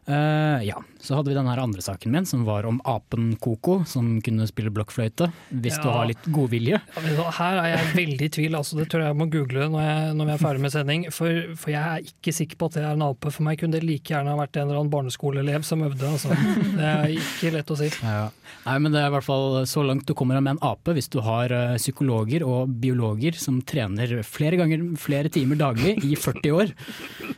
Eh, 0.06 0.64
ja, 0.66 0.84
så 1.00 1.16
hadde 1.16 1.30
vi 1.30 1.36
den 1.38 1.48
andre 1.48 1.82
saken 1.82 2.12
min, 2.12 2.26
som 2.26 2.44
var 2.46 2.66
om 2.66 2.80
apen 2.90 3.36
Koko, 3.42 3.84
som 3.86 4.16
kunne 4.26 4.48
spille 4.50 4.74
blokkfløyte, 4.74 5.28
hvis 5.62 5.78
du 5.82 5.88
har 5.90 6.08
litt. 6.10 6.26
Ja, 6.26 7.04
du 7.06 7.14
hva, 7.20 7.30
Her 7.38 7.60
er 7.62 7.70
jeg 7.76 7.92
veldig 8.00 8.28
i 8.28 8.34
tvil, 8.38 8.58
altså, 8.58 8.80
det 8.80 8.88
tror 8.90 9.06
jeg 9.06 9.12
jeg 9.12 9.20
må 9.20 9.28
google 9.32 9.68
når, 9.72 9.86
jeg, 9.86 10.16
når 10.18 10.30
vi 10.30 10.34
er 10.34 10.42
ferdig 10.42 10.64
med 10.66 10.74
sending. 10.74 11.06
For, 11.14 11.54
for 11.54 11.74
jeg 11.74 11.82
er 11.82 12.12
ikke 12.14 12.34
sikker 12.36 12.58
på 12.58 12.72
at 12.72 12.78
det 12.78 12.86
er 12.86 12.98
en 12.98 13.06
ape. 13.12 13.34
For 13.34 13.46
meg 13.46 13.62
kunne 13.62 13.78
det 13.78 13.86
like 13.86 14.14
gjerne 14.14 14.34
ha 14.34 14.40
vært 14.40 14.58
en 14.58 14.68
eller 14.68 14.82
annen 14.82 14.94
barneskoleelev 14.94 15.66
som 15.68 15.86
øvde. 15.86 16.14
Altså. 16.16 16.38
Det 16.82 16.88
er 16.92 17.16
ikke 17.16 17.54
lett 17.58 17.74
å 17.74 17.78
si. 17.78 17.92
Ja. 18.02 18.28
Nei, 18.66 18.78
men 18.82 18.94
det 18.94 19.02
er 19.02 19.10
i 19.10 19.14
hvert 19.16 19.26
fall 19.26 19.62
så 19.70 19.84
langt 19.86 20.06
du 20.10 20.14
kommer 20.18 20.42
med 20.42 20.56
en 20.56 20.64
ape, 20.66 20.94
hvis 20.98 21.10
du 21.14 21.20
har 21.26 21.54
eh, 21.56 21.78
psykologer 21.82 22.46
og 22.46 22.74
biologer 22.82 23.38
som 23.40 23.62
trener 23.66 24.20
flere 24.28 24.60
ganger 24.60 24.84
flere 25.02 25.32
timer 25.34 25.60
daglig 25.60 25.96
i 26.06 26.16
40 26.20 26.58
år, 26.58 26.74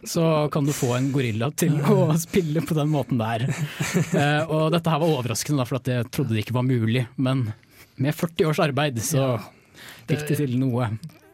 så 0.07 0.47
kan 0.53 0.67
du 0.67 0.73
få 0.75 0.93
en 0.97 1.11
gorilla 1.15 1.49
til 1.55 1.77
å 1.87 2.11
spille 2.19 2.52
på 2.61 2.75
den 2.77 2.91
måten 2.93 3.17
der. 3.21 3.47
Uh, 4.13 4.43
og 4.53 4.69
dette 4.75 4.91
her 4.93 5.01
var 5.01 5.17
overraskende, 5.17 5.63
da, 5.63 5.67
for 5.69 5.79
at 5.81 5.89
jeg 5.89 6.11
trodde 6.13 6.35
det 6.35 6.45
ikke 6.45 6.57
var 6.59 6.67
mulig. 6.67 7.07
Men 7.17 7.47
med 7.95 8.15
40 8.15 8.49
års 8.51 8.61
arbeid 8.63 9.01
så 9.03 9.35
fikk 10.07 10.27
de 10.29 10.39
til 10.43 10.55
noe. 10.61 10.91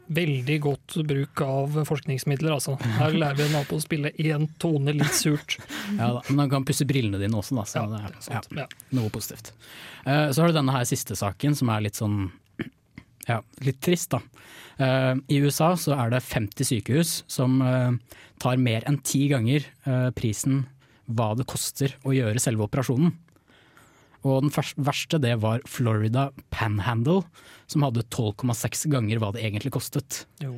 Veldig 0.09 0.55
godt 0.63 0.95
bruk 1.05 1.41
av 1.45 1.75
forskningsmidler, 1.85 2.55
altså. 2.55 2.73
Her 2.97 3.13
lærer 3.13 3.37
vi 3.37 3.45
en 3.45 3.59
ape 3.59 3.77
å 3.77 3.83
spille 3.83 4.09
én 4.17 4.47
tone 4.61 4.95
litt 4.97 5.15
surt. 5.17 5.59
Ja, 5.99 6.13
da, 6.15 6.19
men 6.29 6.43
han 6.43 6.51
kan 6.51 6.65
pusse 6.67 6.85
brillene 6.87 7.19
dine 7.19 7.35
også, 7.35 7.57
da, 7.57 7.63
så 7.67 7.81
det 7.89 7.99
er 8.05 8.13
sant, 8.23 8.51
ja, 8.55 8.65
noe 8.95 9.09
positivt. 9.11 9.51
Uh, 10.05 10.29
så 10.31 10.41
har 10.41 10.51
du 10.51 10.55
denne 10.55 10.73
her 10.73 10.85
siste 10.87 11.17
saken, 11.17 11.57
som 11.57 11.71
er 11.73 11.83
litt 11.83 11.97
sånn 11.99 12.29
ja, 13.31 13.39
litt 13.65 13.81
trist, 13.83 14.13
da. 14.15 14.21
Uh, 14.79 15.19
I 15.27 15.41
USA 15.43 15.73
så 15.75 15.95
er 15.97 16.13
det 16.13 16.21
50 16.23 16.69
sykehus 16.69 17.13
som 17.27 17.57
uh, 17.59 17.91
tar 18.39 18.61
mer 18.61 18.85
enn 18.87 19.01
ti 19.03 19.25
ganger 19.31 19.65
uh, 19.83 20.07
prisen 20.15 20.63
hva 21.09 21.33
det 21.37 21.47
koster 21.49 21.95
å 22.05 22.13
gjøre 22.15 22.41
selve 22.41 22.67
operasjonen. 22.67 23.13
Og 24.27 24.43
den 24.43 24.51
verste 24.83 25.19
det 25.21 25.37
var 25.43 25.63
Florida 25.69 26.29
Panhandle, 26.51 27.23
som 27.71 27.85
hadde 27.85 28.03
12,6 28.11 28.89
ganger 28.91 29.21
hva 29.21 29.31
det 29.35 29.45
egentlig 29.45 29.71
kostet. 29.75 30.25
Jo. 30.43 30.57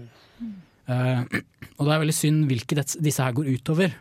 Eh, 0.89 1.21
og 1.77 1.85
det 1.85 1.93
er 1.93 2.01
veldig 2.03 2.15
synd 2.15 2.47
hvilke 2.49 2.77
disse 2.81 3.21
her 3.21 3.35
går 3.37 3.51
utover. 3.53 3.93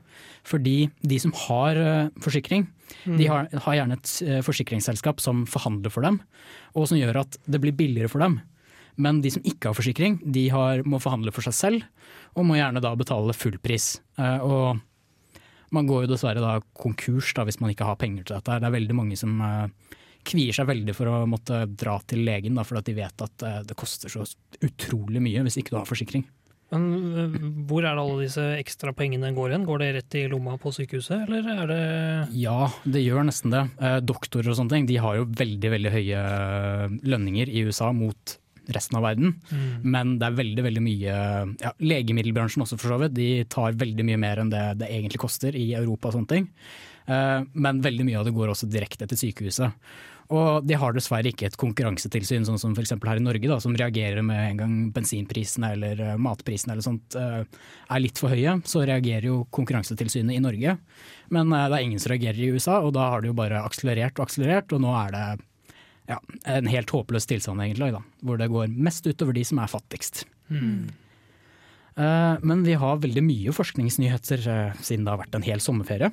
Fordi 0.48 0.88
de 1.04 1.16
som 1.20 1.34
har 1.36 1.76
uh, 1.76 2.12
forsikring, 2.24 2.64
de 3.04 3.26
har, 3.28 3.50
har 3.66 3.74
gjerne 3.76 3.98
et 3.98 4.12
uh, 4.24 4.38
forsikringsselskap 4.44 5.20
som 5.20 5.42
forhandler 5.48 5.92
for 5.92 6.04
dem, 6.04 6.16
og 6.72 6.88
som 6.88 6.96
gjør 6.96 7.20
at 7.22 7.36
det 7.44 7.60
blir 7.60 7.76
billigere 7.76 8.08
for 8.08 8.24
dem. 8.24 8.38
Men 9.00 9.20
de 9.20 9.32
som 9.34 9.44
ikke 9.44 9.68
har 9.68 9.76
forsikring, 9.76 10.16
de 10.24 10.46
har, 10.52 10.80
må 10.88 11.00
forhandle 11.00 11.32
for 11.36 11.44
seg 11.44 11.56
selv, 11.56 11.84
og 12.32 12.48
må 12.48 12.56
gjerne 12.56 12.80
da 12.80 12.94
betale 12.96 13.36
full 13.36 13.58
pris. 13.60 13.98
Og 14.16 14.80
man 15.74 15.88
går 15.88 16.04
jo 16.04 16.12
dessverre 16.12 16.42
da 16.42 16.58
konkurs 16.76 17.32
da, 17.36 17.46
hvis 17.48 17.60
man 17.62 17.72
ikke 17.72 17.88
har 17.88 17.98
penger 18.00 18.26
til 18.26 18.38
dette. 18.38 18.58
Det 18.60 18.68
er 18.68 18.76
veldig 18.76 18.96
mange 18.98 19.18
som 19.18 19.38
eh, 19.44 19.96
kvier 20.26 20.56
seg 20.56 20.68
veldig 20.70 20.96
for 20.96 21.10
å 21.10 21.22
måtte 21.30 21.62
dra 21.68 21.96
til 22.10 22.24
legen, 22.26 22.58
da, 22.58 22.66
fordi 22.66 22.90
de 22.90 22.98
vet 23.00 23.24
at 23.26 23.46
eh, 23.46 23.62
det 23.68 23.78
koster 23.78 24.12
så 24.12 24.26
utrolig 24.60 25.22
mye 25.22 25.46
hvis 25.46 25.60
ikke 25.62 25.76
du 25.76 25.80
har 25.80 25.88
forsikring. 25.88 26.26
Men 26.70 26.84
øh, 27.18 27.38
hvor 27.66 27.82
er 27.82 27.96
det 27.96 28.02
alle 28.02 28.26
disse 28.26 28.44
ekstra 28.60 28.92
pengene 28.94 29.32
går 29.34 29.56
hen? 29.56 29.66
Går 29.66 29.82
det 29.82 29.88
rett 29.96 30.18
i 30.20 30.26
lomma 30.30 30.54
på 30.60 30.72
sykehuset, 30.74 31.24
eller 31.26 31.48
er 31.54 31.64
det 31.70 31.80
Ja, 32.38 32.70
det 32.84 33.02
gjør 33.02 33.26
nesten 33.26 33.54
det. 33.54 33.64
Eh, 33.82 33.98
doktorer 34.06 34.52
og 34.52 34.58
sånne 34.58 34.76
ting 34.76 34.90
de 34.90 35.00
har 35.02 35.18
jo 35.18 35.26
veldig 35.40 35.74
veldig 35.74 35.94
høye 35.96 36.22
lønninger 37.10 37.50
i 37.50 37.66
USA 37.66 37.90
mot 37.96 38.36
resten 38.76 38.98
av 38.98 39.06
verden. 39.06 39.34
Mm. 39.50 39.90
Men 39.96 40.14
det 40.20 40.28
er 40.28 40.38
veldig 40.38 40.66
veldig 40.68 40.84
mye 40.84 41.16
ja, 41.62 41.72
Legemiddelbransjen 41.82 42.64
også 42.66 42.78
for 42.80 42.94
så 42.94 43.00
vidt. 43.04 43.16
De 43.18 43.30
tar 43.50 43.78
veldig 43.80 44.06
mye 44.10 44.20
mer 44.20 44.42
enn 44.42 44.52
det 44.52 44.62
det 44.80 44.92
egentlig 44.92 45.22
koster 45.22 45.56
i 45.56 45.72
Europa 45.78 46.10
og 46.10 46.18
sånne 46.18 46.32
ting. 46.34 46.48
Eh, 47.10 47.42
Men 47.52 47.82
veldig 47.82 48.06
mye 48.06 48.20
av 48.20 48.28
det 48.28 48.36
går 48.36 48.52
også 48.52 48.70
direkte 48.70 49.08
til 49.10 49.20
sykehuset. 49.26 49.90
Og 50.30 50.62
de 50.62 50.76
har 50.78 50.94
dessverre 50.94 51.32
ikke 51.32 51.48
et 51.48 51.56
konkurransetilsyn, 51.58 52.44
sånn 52.46 52.60
som 52.62 52.74
f.eks. 52.76 52.92
her 52.94 53.18
i 53.18 53.24
Norge, 53.24 53.48
da, 53.50 53.56
som 53.58 53.74
reagerer 53.74 54.22
med 54.22 54.52
en 54.52 54.60
gang 54.60 54.76
bensinprisene 54.94 55.72
eller 55.74 56.04
eh, 56.06 56.20
matprisene 56.22 56.76
eller 56.76 56.86
sånt 56.86 57.18
eh, 57.18 57.42
er 57.90 58.02
litt 58.04 58.20
for 58.20 58.30
høye. 58.30 58.60
Så 58.62 58.84
reagerer 58.86 59.26
jo 59.32 59.42
Konkurransetilsynet 59.50 60.36
i 60.36 60.42
Norge. 60.44 60.76
Men 61.34 61.50
det 61.50 61.66
er 61.66 61.82
ingen 61.82 62.02
som 62.02 62.14
reagerer 62.14 62.42
i 62.42 62.52
USA, 62.54 62.78
og 62.84 62.94
da 62.94 63.10
har 63.10 63.22
det 63.22 63.30
jo 63.30 63.38
bare 63.38 63.62
akselerert 63.62 64.18
og 64.18 64.28
akselerert, 64.28 64.72
og 64.74 64.82
nå 64.82 64.94
er 65.02 65.14
det 65.14 65.26
ja, 66.10 66.18
en 66.50 66.66
helt 66.70 66.90
håpløs 66.90 67.28
tilstand 67.30 67.62
egentlig, 67.62 67.92
da, 67.94 68.02
hvor 68.26 68.40
det 68.40 68.50
går 68.50 68.72
mest 68.74 69.06
utover 69.06 69.36
de 69.36 69.44
som 69.46 69.60
er 69.62 69.70
fattigst. 69.70 70.24
Mm. 70.50 70.90
Uh, 72.00 72.36
Men 72.46 72.64
vi 72.66 72.74
har 72.78 73.00
veldig 73.02 73.22
mye 73.26 73.52
forskningsnyheter 73.54 74.44
uh, 74.46 74.78
siden 74.82 75.06
det 75.06 75.12
har 75.14 75.20
vært 75.22 75.36
en 75.38 75.46
hel 75.46 75.62
sommerferie. 75.62 76.10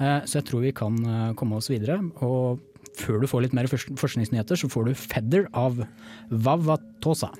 Uh, 0.00 0.20
Så 0.28 0.40
jeg 0.40 0.48
tror 0.48 0.64
vi 0.64 0.72
kan 0.76 0.96
komme 1.36 1.56
oss 1.60 1.70
videre. 1.72 1.98
Og 2.24 2.60
før 2.96 3.20
du 3.20 3.26
får 3.28 3.46
litt 3.46 3.56
mer 3.56 3.68
fors- 3.68 3.88
forskningsnyheter, 4.00 4.56
så 4.56 4.70
får 4.72 4.88
du 4.88 4.94
Feather 4.96 5.48
av 5.52 5.82
Vavatosa. 6.30 7.32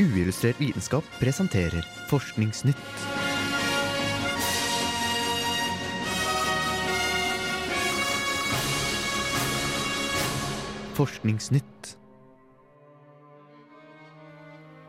Uillustrert 0.00 0.60
vitenskap 0.60 1.04
presenterer 1.20 1.84
Forskningsnytt. 2.08 3.29
Forskningsnytt. 11.00 11.96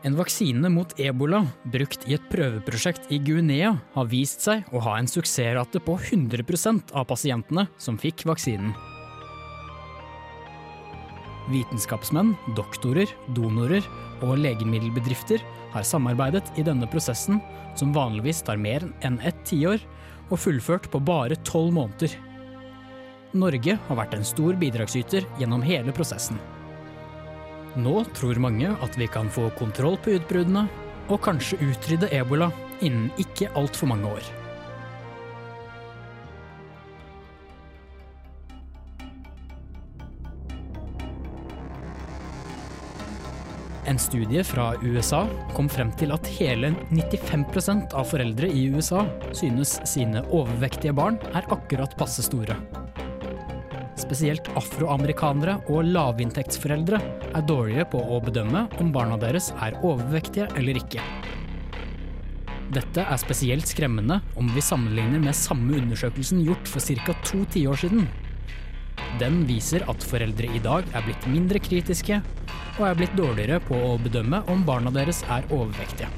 En 0.04 0.16
vaksine 0.18 0.68
mot 0.68 0.90
ebola 1.00 1.38
brukt 1.72 2.02
i 2.04 2.16
et 2.18 2.24
prøveprosjekt 2.28 3.06
i 3.14 3.20
Guinea 3.22 3.70
har 3.94 4.08
vist 4.10 4.42
seg 4.44 4.66
å 4.74 4.82
ha 4.84 4.98
en 4.98 5.08
suksessrate 5.08 5.80
på 5.80 5.94
100% 5.96 6.92
av 6.92 7.06
pasientene 7.08 7.64
som 7.80 7.96
fikk 8.02 8.26
vaksinen. 8.28 8.74
Vitenskapsmenn, 11.48 12.34
doktorer, 12.58 13.08
donorer 13.32 13.86
og 14.20 14.36
legemiddelbedrifter 14.42 15.40
har 15.72 15.86
samarbeidet 15.86 16.44
i 16.60 16.66
denne 16.66 16.90
prosessen, 16.92 17.40
som 17.78 17.96
vanligvis 17.96 18.44
tar 18.44 18.60
mer 18.60 18.84
enn 19.00 19.16
ett 19.24 19.40
tiår, 19.48 19.80
og 20.28 20.44
fullført 20.44 20.90
på 20.92 21.00
bare 21.00 21.40
tolv 21.48 21.72
måneder. 21.78 22.12
Norge 23.32 23.78
har 23.86 23.96
vært 23.96 24.12
en 24.12 24.26
stor 24.28 24.56
bidragsyter 24.60 25.24
gjennom 25.40 25.62
hele 25.64 25.92
prosessen. 25.96 26.36
Nå 27.80 28.02
tror 28.12 28.40
mange 28.44 28.74
at 28.84 28.98
vi 29.00 29.08
kan 29.08 29.30
få 29.32 29.46
kontroll 29.56 29.96
på 30.04 30.18
utbruddene, 30.18 30.66
og 31.08 31.24
kanskje 31.24 31.58
utrydde 31.64 32.12
ebola 32.14 32.50
innen 32.84 33.08
ikke 33.20 33.48
altfor 33.58 33.88
mange 33.90 34.12
år. 34.12 34.28
En 43.88 43.98
studie 43.98 44.44
fra 44.46 44.70
USA 44.84 45.24
kom 45.56 45.66
frem 45.72 45.90
til 46.00 46.14
at 46.14 46.28
hele 46.38 46.70
95% 46.92 47.96
av 47.98 48.06
foreldre 48.12 48.48
i 48.48 48.68
USA 48.72 49.02
synes 49.34 49.74
sine 49.88 50.22
overvektige 50.30 50.94
barn 50.96 51.18
er 51.34 51.48
akkurat 51.52 51.96
passe 51.98 52.24
store. 52.28 52.60
Spesielt 54.12 54.44
afroamerikanere 54.60 55.54
og 55.72 55.86
lavinntektsforeldre 55.88 56.98
er 57.32 57.44
dårligere 57.48 57.86
på 57.94 58.00
å 58.12 58.18
bedømme 58.20 58.66
om 58.82 58.90
barna 58.92 59.16
deres 59.16 59.46
er 59.64 59.78
overvektige 59.80 60.50
eller 60.60 60.76
ikke. 60.76 61.00
Dette 62.76 63.06
er 63.08 63.20
spesielt 63.22 63.70
skremmende 63.70 64.18
om 64.36 64.50
vi 64.52 64.60
sammenligner 64.60 65.22
med 65.22 65.38
samme 65.38 65.78
undersøkelsen 65.80 66.42
gjort 66.44 66.68
for 66.68 66.84
ca. 66.84 67.16
to 67.24 67.40
tiår 67.56 67.80
siden. 67.86 68.04
Den 69.16 69.46
viser 69.48 69.88
at 69.88 70.04
foreldre 70.04 70.50
i 70.52 70.60
dag 70.60 70.84
er 70.92 71.06
blitt 71.08 71.24
mindre 71.32 71.62
kritiske 71.64 72.20
og 72.76 72.84
er 72.90 73.00
blitt 73.00 73.16
dårligere 73.16 73.62
på 73.64 73.80
å 73.80 73.96
bedømme 73.96 74.44
om 74.52 74.68
barna 74.68 74.92
deres 74.92 75.24
er 75.32 75.48
overvektige. 75.48 76.12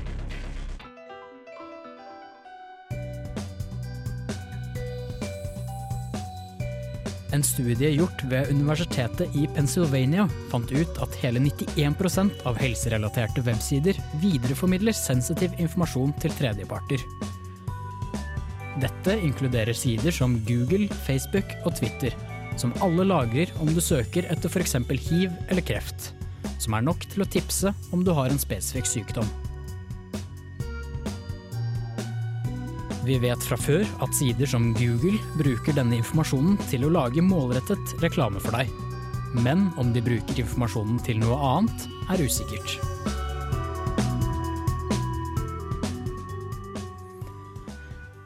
En 7.35 7.43
studie 7.43 7.89
gjort 7.97 8.21
ved 8.31 8.51
universitetet 8.53 9.35
i 9.35 9.49
Pennsylvania 9.57 10.29
fant 10.53 10.71
ut 10.71 10.99
at 11.03 11.17
hele 11.19 11.41
91% 11.43 12.45
av 12.47 12.61
helserelaterte 12.63 13.43
websider 13.43 13.99
videreformidler 14.23 14.95
sensitiv 14.95 15.57
informasjon 15.59 16.13
til 16.23 16.35
tredjeparter. 16.39 17.03
Dette 18.83 19.17
inkluderer 19.27 19.75
sider 19.75 20.15
som 20.15 20.37
Google, 20.47 20.87
Facebook 21.09 21.57
og 21.65 21.75
Twitter, 21.81 22.15
som 22.61 22.75
alle 22.87 23.07
lagrer 23.07 23.51
om 23.63 23.71
du 23.75 23.83
søker 23.83 24.31
etter 24.31 24.51
f.eks. 24.51 24.77
hiv 25.09 25.35
eller 25.49 25.67
kreft, 25.67 26.13
som 26.63 26.79
er 26.79 26.87
nok 26.87 27.03
til 27.11 27.27
å 27.27 27.31
tipse 27.35 27.75
om 27.91 28.07
du 28.07 28.15
har 28.15 28.31
en 28.31 28.43
spesifikk 28.43 28.87
sykdom. 28.91 29.27
Vi 33.05 33.19
vet 33.21 33.43
fra 33.45 33.57
før 33.61 33.83
at 34.01 34.15
sider 34.17 34.49
som 34.49 34.71
Google 34.79 35.19
bruker 35.37 35.77
denne 35.77 35.99
informasjonen 35.99 36.57
til 36.71 36.87
å 36.87 36.93
lage 36.95 37.21
målrettet 37.21 37.93
reklame 38.01 38.41
for 38.41 38.57
deg. 38.57 38.71
Men 39.45 39.67
om 39.81 39.91
de 39.93 40.01
bruker 40.05 40.41
informasjonen 40.41 41.03
til 41.05 41.21
noe 41.21 41.37
annet, 41.37 41.85
er 42.15 42.23
usikkert. 42.25 42.79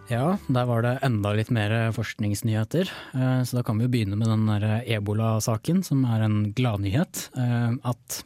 Ja, 0.08 0.38
der 0.46 0.70
var 0.70 0.86
det 0.86 0.94
enda 1.04 1.34
litt 1.36 1.50
mer 1.52 1.74
forskningsnyheter. 1.96 2.88
Eh, 3.18 3.42
Så 3.44 3.58
da 3.58 3.66
kan 3.66 3.76
vi 3.76 3.88
jo 3.88 3.92
begynne 3.92 4.16
med 4.16 4.30
den 4.30 4.46
ebola-saken, 4.86 5.82
som 5.84 6.06
er 6.06 6.22
en 6.24 6.52
gladnyhet. 6.54 7.28
Eh, 7.36 7.74
At 7.82 8.22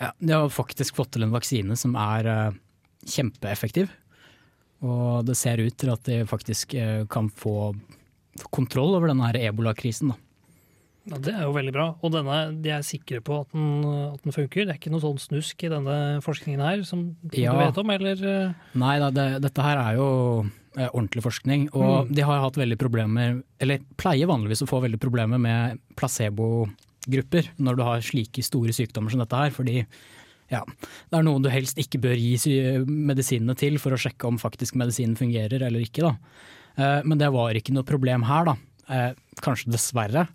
ja, 0.00 0.10
de 0.18 0.32
har 0.32 0.48
faktisk 0.48 0.96
fått 0.96 1.12
til 1.12 1.22
en 1.28 1.36
vaksine 1.36 1.76
som 1.76 1.94
er 1.94 2.26
eh, 2.26 2.60
kjempeeffektiv. 3.06 3.92
Og 4.82 5.24
det 5.28 5.36
ser 5.38 5.62
ut 5.62 5.76
til 5.78 5.92
at 5.94 6.02
de 6.08 6.20
faktisk 6.26 6.74
eh, 6.74 7.04
kan 7.12 7.28
få 7.30 7.72
kontroll 8.50 8.96
over 8.96 9.12
denne 9.12 9.28
ebolakrisen. 9.38 10.12
Ja, 11.10 11.18
det 11.18 11.32
er 11.34 11.42
jo 11.48 11.52
veldig 11.56 11.72
bra. 11.74 11.84
Og 12.06 12.12
denne, 12.14 12.36
de 12.62 12.70
er 12.70 12.84
sikre 12.86 13.18
på 13.26 13.40
at 13.42 13.48
den, 13.54 13.82
at 14.14 14.22
den 14.22 14.34
funker. 14.34 14.64
Det 14.68 14.74
er 14.74 14.78
ikke 14.78 14.92
noe 14.94 15.02
sånn 15.02 15.18
snusk 15.18 15.64
i 15.66 15.70
denne 15.72 15.96
forskningen 16.22 16.62
her 16.62 16.84
som, 16.86 17.08
som 17.26 17.38
Ja. 17.42 17.52
du 17.56 17.58
vet 17.64 17.80
om, 17.82 17.90
eller? 17.90 18.22
eh? 18.22 18.52
Nei 18.78 18.92
det, 19.10 19.24
dette 19.42 19.64
her 19.66 19.80
er 19.82 19.96
jo 19.98 20.06
eh, 20.78 20.88
ordentlig 20.92 21.24
forskning, 21.26 21.68
og 21.74 22.06
Mm. 22.08 22.14
de 22.14 22.22
har 22.22 22.40
hatt 22.44 22.54
veldig 22.56 22.78
problemer, 22.78 23.42
eller 23.60 23.82
pleier 23.98 24.30
vanligvis 24.30 24.62
å 24.62 24.70
få 24.70 24.78
veldig 24.86 25.00
problemer 25.02 25.38
med 25.42 25.80
placebogrupper 25.98 27.50
når 27.58 27.76
du 27.76 27.82
har 27.82 28.00
slike 28.06 28.42
store 28.46 28.72
sykdommer 28.72 29.10
som 29.12 29.20
dette 29.22 29.36
her, 29.42 29.50
fordi 29.50 29.82
ja, 30.52 30.62
det 31.08 31.16
er 31.18 31.24
noen 31.24 31.44
du 31.44 31.48
helst 31.52 31.78
ikke 31.80 32.00
bør 32.02 32.18
gi 32.18 32.56
medisinene 32.84 33.56
til 33.58 33.78
for 33.80 33.96
å 33.96 34.00
sjekke 34.00 34.28
om 34.28 34.40
faktisk 34.40 34.76
medisinen 34.80 35.16
fungerer 35.18 35.64
eller 35.64 35.84
ikke. 35.84 36.04
Da. 36.04 36.12
Eh, 36.76 37.00
Men 37.04 37.18
det 37.18 37.32
var 37.32 37.56
ikke 37.56 37.74
noe 37.74 37.88
problem 37.88 38.26
her, 38.28 38.52
da. 38.52 38.56
Eh, 38.88 39.12
Kanskje 39.42 39.72
dessverre, 39.72 40.28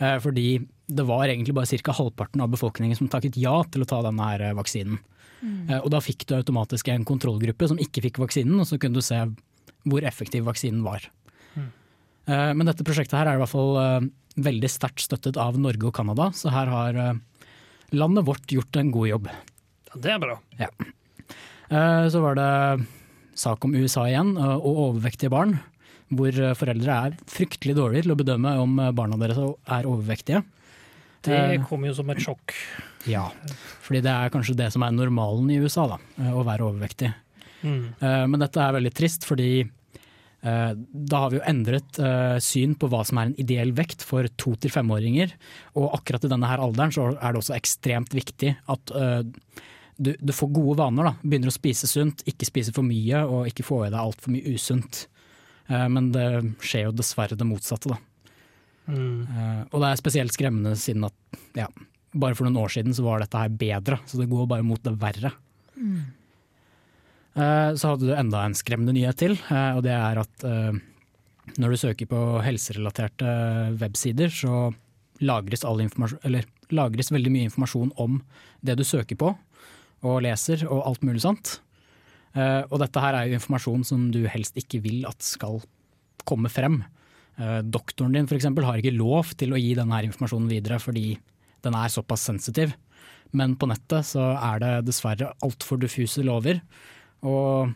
eh, 0.00 0.18
fordi 0.18 0.66
det 0.90 1.06
var 1.06 1.28
egentlig 1.28 1.54
bare 1.54 1.78
ca. 1.78 1.92
halvparten 1.92 2.42
av 2.42 2.50
befolkningen 2.50 2.96
som 2.96 3.08
takket 3.08 3.36
ja 3.36 3.62
til 3.62 3.82
å 3.82 3.86
ta 3.86 4.02
denne 4.02 4.20
her 4.20 4.54
vaksinen. 4.54 4.98
Mm. 5.40 5.80
Og 5.84 5.90
da 5.90 6.00
fikk 6.00 6.26
du 6.26 6.34
automatisk 6.34 6.88
en 6.88 7.04
kontrollgruppe 7.04 7.68
som 7.68 7.78
ikke 7.78 8.02
fikk 8.02 8.18
vaksinen, 8.18 8.58
og 8.60 8.66
så 8.66 8.76
kunne 8.76 8.98
du 8.98 9.00
se 9.00 9.16
hvor 9.86 10.02
effektiv 10.02 10.44
vaksinen 10.44 10.82
var. 10.82 11.00
Mm. 11.56 11.70
Men 12.58 12.66
dette 12.66 12.84
prosjektet 12.84 13.16
her 13.16 13.26
er 13.26 13.38
i 13.38 13.40
hvert 13.40 13.48
fall 13.48 14.10
veldig 14.36 14.68
sterkt 14.68 15.00
støttet 15.00 15.38
av 15.40 15.56
Norge 15.56 15.86
og 15.86 15.94
Canada, 15.94 16.28
så 16.34 16.50
her 16.50 16.66
har 16.66 17.20
landet 17.92 18.26
vårt 18.26 18.52
gjort 18.52 18.76
en 18.76 18.90
god 18.90 19.08
jobb. 19.08 19.30
Ja, 19.90 20.00
det 20.00 20.12
er 20.14 20.22
bra. 20.22 20.38
Ja. 20.60 20.68
Eh, 21.70 22.08
Så 22.10 22.20
var 22.22 22.34
det 22.34 22.86
sak 23.38 23.64
om 23.64 23.74
USA 23.74 24.06
igjen, 24.08 24.36
eh, 24.36 24.56
og 24.58 24.94
overvektige 24.94 25.30
barn. 25.30 25.58
Hvor 26.10 26.28
eh, 26.34 26.54
foreldre 26.58 26.96
er 27.06 27.18
fryktelig 27.30 27.76
dårlige 27.78 28.06
til 28.06 28.14
å 28.14 28.18
bedømme 28.18 28.56
om 28.58 28.76
barna 28.94 29.18
deres 29.20 29.38
er 29.38 29.86
overvektige. 29.86 30.44
Det 31.22 31.60
kom 31.68 31.84
jo 31.84 31.92
som 31.94 32.08
et 32.10 32.22
sjokk. 32.24 32.54
Ja, 33.06 33.26
fordi 33.84 34.00
det 34.06 34.12
er 34.12 34.30
kanskje 34.32 34.56
det 34.56 34.70
som 34.72 34.82
er 34.82 34.94
normalen 34.94 35.50
i 35.52 35.58
USA, 35.60 35.84
da, 35.86 35.98
å 36.32 36.40
være 36.46 36.64
overvektig. 36.64 37.10
Mm. 37.60 37.82
Men 38.00 38.40
dette 38.40 38.56
er 38.56 38.72
veldig 38.72 38.92
trist, 38.96 39.26
fordi 39.28 39.66
da 40.40 41.18
har 41.20 41.28
vi 41.28 41.36
jo 41.36 41.44
endret 41.44 42.00
syn 42.40 42.72
på 42.72 42.88
hva 42.88 43.02
som 43.04 43.20
er 43.20 43.28
en 43.28 43.36
ideell 43.36 43.74
vekt 43.76 44.00
for 44.00 44.24
to 44.40 44.54
til 44.56 44.72
femåringer. 44.72 45.34
Og 45.76 45.90
akkurat 45.98 46.24
i 46.24 46.32
denne 46.32 46.48
her 46.48 46.64
alderen 46.64 46.96
så 46.96 47.10
er 47.12 47.36
det 47.36 47.42
også 47.42 47.58
ekstremt 47.58 48.16
viktig 48.16 48.54
at 48.72 48.94
du, 50.00 50.14
du 50.16 50.32
får 50.32 50.48
gode 50.56 50.78
vaner. 50.80 51.10
da. 51.10 51.14
Begynner 51.22 51.52
å 51.52 51.54
spise 51.54 51.88
sunt, 51.90 52.22
ikke 52.30 52.48
spise 52.48 52.72
for 52.76 52.86
mye 52.86 53.20
og 53.28 53.50
ikke 53.50 53.66
få 53.66 53.82
i 53.86 53.90
deg 53.92 54.00
altfor 54.00 54.32
mye 54.34 54.54
usunt. 54.56 55.02
Eh, 55.68 55.86
Men 55.92 56.10
det 56.14 56.26
skjer 56.64 56.88
jo 56.88 56.94
dessverre 56.96 57.36
det 57.38 57.48
motsatte, 57.48 57.92
da. 57.92 57.98
Mm. 58.90 59.18
Eh, 59.28 59.60
Og 59.70 59.82
det 59.82 59.90
er 59.92 60.00
spesielt 60.00 60.34
skremmende 60.34 60.72
siden 60.80 61.04
at 61.06 61.40
ja, 61.58 61.68
bare 62.14 62.34
for 62.38 62.48
noen 62.48 62.58
år 62.64 62.72
siden 62.74 62.96
så 62.96 63.04
var 63.06 63.20
dette 63.22 63.38
her 63.44 63.52
bedre, 63.52 64.00
så 64.08 64.18
det 64.18 64.30
går 64.32 64.48
bare 64.50 64.66
mot 64.66 64.82
det 64.82 64.96
verre. 65.00 65.34
Mm. 65.76 66.00
Så 67.78 67.86
hadde 67.92 68.08
du 68.08 68.14
enda 68.18 68.40
en 68.42 68.56
skremmende 68.58 68.92
nyhet 68.96 69.16
til, 69.20 69.36
eh, 69.52 69.76
og 69.78 69.84
det 69.86 69.92
er 69.94 70.18
at 70.18 70.44
eh, 70.44 70.80
når 71.62 71.72
du 71.72 71.78
søker 71.78 72.08
på 72.10 72.18
helserelaterte 72.42 73.30
websider, 73.80 74.32
så 74.34 74.72
lagres, 75.22 75.62
all 75.64 75.80
eller, 75.84 76.48
lagres 76.74 77.12
veldig 77.12 77.32
mye 77.32 77.46
informasjon 77.48 77.92
om 78.02 78.18
det 78.66 78.76
du 78.80 78.84
søker 78.84 79.18
på 79.20 79.30
og 80.02 80.22
leser 80.24 80.64
og 80.68 80.84
alt 80.88 81.04
mulig 81.06 81.22
sånt. 81.24 81.58
Eh, 82.34 82.62
Og 82.70 82.78
dette 82.80 83.00
her 83.02 83.14
er 83.14 83.28
jo 83.28 83.38
informasjon 83.40 83.84
som 83.84 84.10
du 84.14 84.24
helst 84.30 84.56
ikke 84.56 84.80
vil 84.82 85.04
at 85.08 85.20
skal 85.22 85.60
komme 86.24 86.48
frem. 86.52 86.82
Eh, 87.38 87.60
Doktoren 87.62 88.12
din 88.14 88.26
for 88.26 88.36
eksempel, 88.36 88.64
har 88.64 88.78
ikke 88.78 88.96
lov 88.96 89.34
til 89.36 89.52
å 89.52 89.60
gi 89.60 89.74
denne 89.74 90.02
informasjonen 90.06 90.48
videre 90.48 90.78
fordi 90.78 91.18
den 91.62 91.74
er 91.74 91.88
såpass 91.88 92.22
sensitiv. 92.24 92.74
men 93.32 93.54
på 93.54 93.68
nettet 93.68 94.02
så 94.02 94.34
er 94.34 94.58
det 94.58 94.86
dessverre 94.88 95.32
altfor 95.44 95.78
diffuse 95.78 96.22
lover. 96.26 96.60
Og 97.22 97.72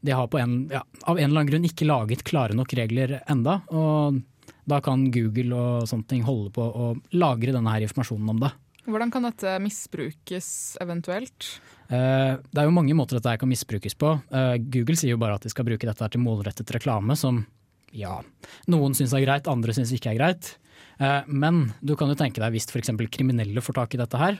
de 0.00 0.12
har 0.14 0.28
en, 0.38 0.68
ja, 0.70 0.82
av 1.02 1.18
en 1.18 1.24
eller 1.24 1.40
annen 1.40 1.50
grunn 1.50 1.66
ikke 1.66 1.88
laget 1.88 2.22
klare 2.22 2.54
nok 2.54 2.72
regler 2.78 3.16
enda, 3.28 3.62
og 3.74 4.20
da 4.68 4.78
kan 4.80 5.10
Google 5.10 5.56
og 5.56 5.88
sånne 5.88 6.06
ting 6.06 6.22
holde 6.22 6.52
på 6.54 6.62
å 6.62 6.92
lagre 7.18 7.52
denne 7.56 7.74
informasjonen 7.82 8.30
om 8.30 8.38
det. 8.44 8.52
Hvordan 8.88 9.10
kan 9.12 9.26
dette 9.28 9.56
misbrukes 9.60 10.48
eventuelt? 10.80 11.48
Eh, 11.92 12.36
Det 12.40 12.60
er 12.62 12.64
jo 12.68 12.72
mange 12.74 12.94
måter 12.96 13.18
dette 13.18 13.36
kan 13.38 13.48
misbrukes 13.50 13.94
på. 13.98 14.14
Eh, 14.32 14.56
Google 14.58 14.96
sier 14.96 15.12
jo 15.12 15.20
bare 15.20 15.36
at 15.36 15.44
de 15.44 15.52
skal 15.52 15.66
bruke 15.68 15.84
dette 15.88 16.08
til 16.10 16.20
målrettet 16.24 16.72
reklame, 16.72 17.16
som 17.16 17.44
ja, 17.92 18.20
noen 18.68 18.94
syns 18.96 19.12
er 19.16 19.24
greit, 19.24 19.48
andre 19.48 19.72
syns 19.76 19.92
ikke 19.92 20.12
er 20.12 20.18
greit. 20.18 20.56
Eh, 21.00 21.22
Men 21.28 21.74
du 21.84 21.94
kan 21.96 22.08
jo 22.08 22.14
tenke 22.16 22.40
deg 22.40 22.52
hvis 22.52 22.68
f.eks. 22.68 22.90
kriminelle 23.10 23.60
får 23.60 23.74
tak 23.74 23.94
i 23.94 23.98
dette 24.00 24.16
her. 24.18 24.38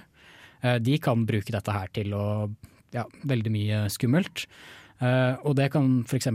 De 0.83 0.97
kan 0.99 1.23
bruke 1.25 1.53
dette 1.55 1.71
her 1.71 1.87
til 1.95 2.11
å 2.19 2.51
ja, 2.91 3.05
veldig 3.23 3.51
mye 3.53 3.85
skummelt. 3.95 4.47
Eh, 5.01 5.35
og 5.47 5.55
det 5.55 5.69
kan 5.71 6.01
f.eks. 6.03 6.27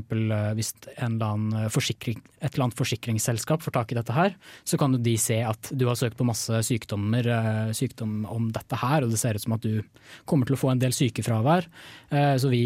hvis 0.56 0.70
en 0.96 1.18
eller 1.18 1.26
annen 1.34 1.70
forsikring, 1.74 2.22
et 2.40 2.54
eller 2.54 2.70
annet 2.70 2.78
forsikringsselskap 2.80 3.62
får 3.66 3.76
tak 3.76 3.92
i 3.92 3.98
dette 3.98 4.16
her, 4.16 4.36
så 4.64 4.78
kan 4.80 4.96
de 5.04 5.16
se 5.20 5.42
at 5.44 5.72
du 5.76 5.84
har 5.90 5.98
søkt 6.00 6.16
på 6.20 6.28
masse 6.28 6.62
sykdommer 6.64 7.28
eh, 7.28 7.72
sykdom 7.76 8.22
om 8.32 8.48
dette 8.56 8.80
her, 8.80 9.04
og 9.04 9.12
det 9.12 9.20
ser 9.20 9.36
ut 9.36 9.44
som 9.44 9.58
at 9.58 9.66
du 9.68 9.82
kommer 10.30 10.48
til 10.48 10.56
å 10.56 10.62
få 10.64 10.72
en 10.72 10.80
del 10.80 10.96
sykefravær. 10.96 11.68
Eh, 12.16 12.36
så 12.40 12.48
vi 12.54 12.64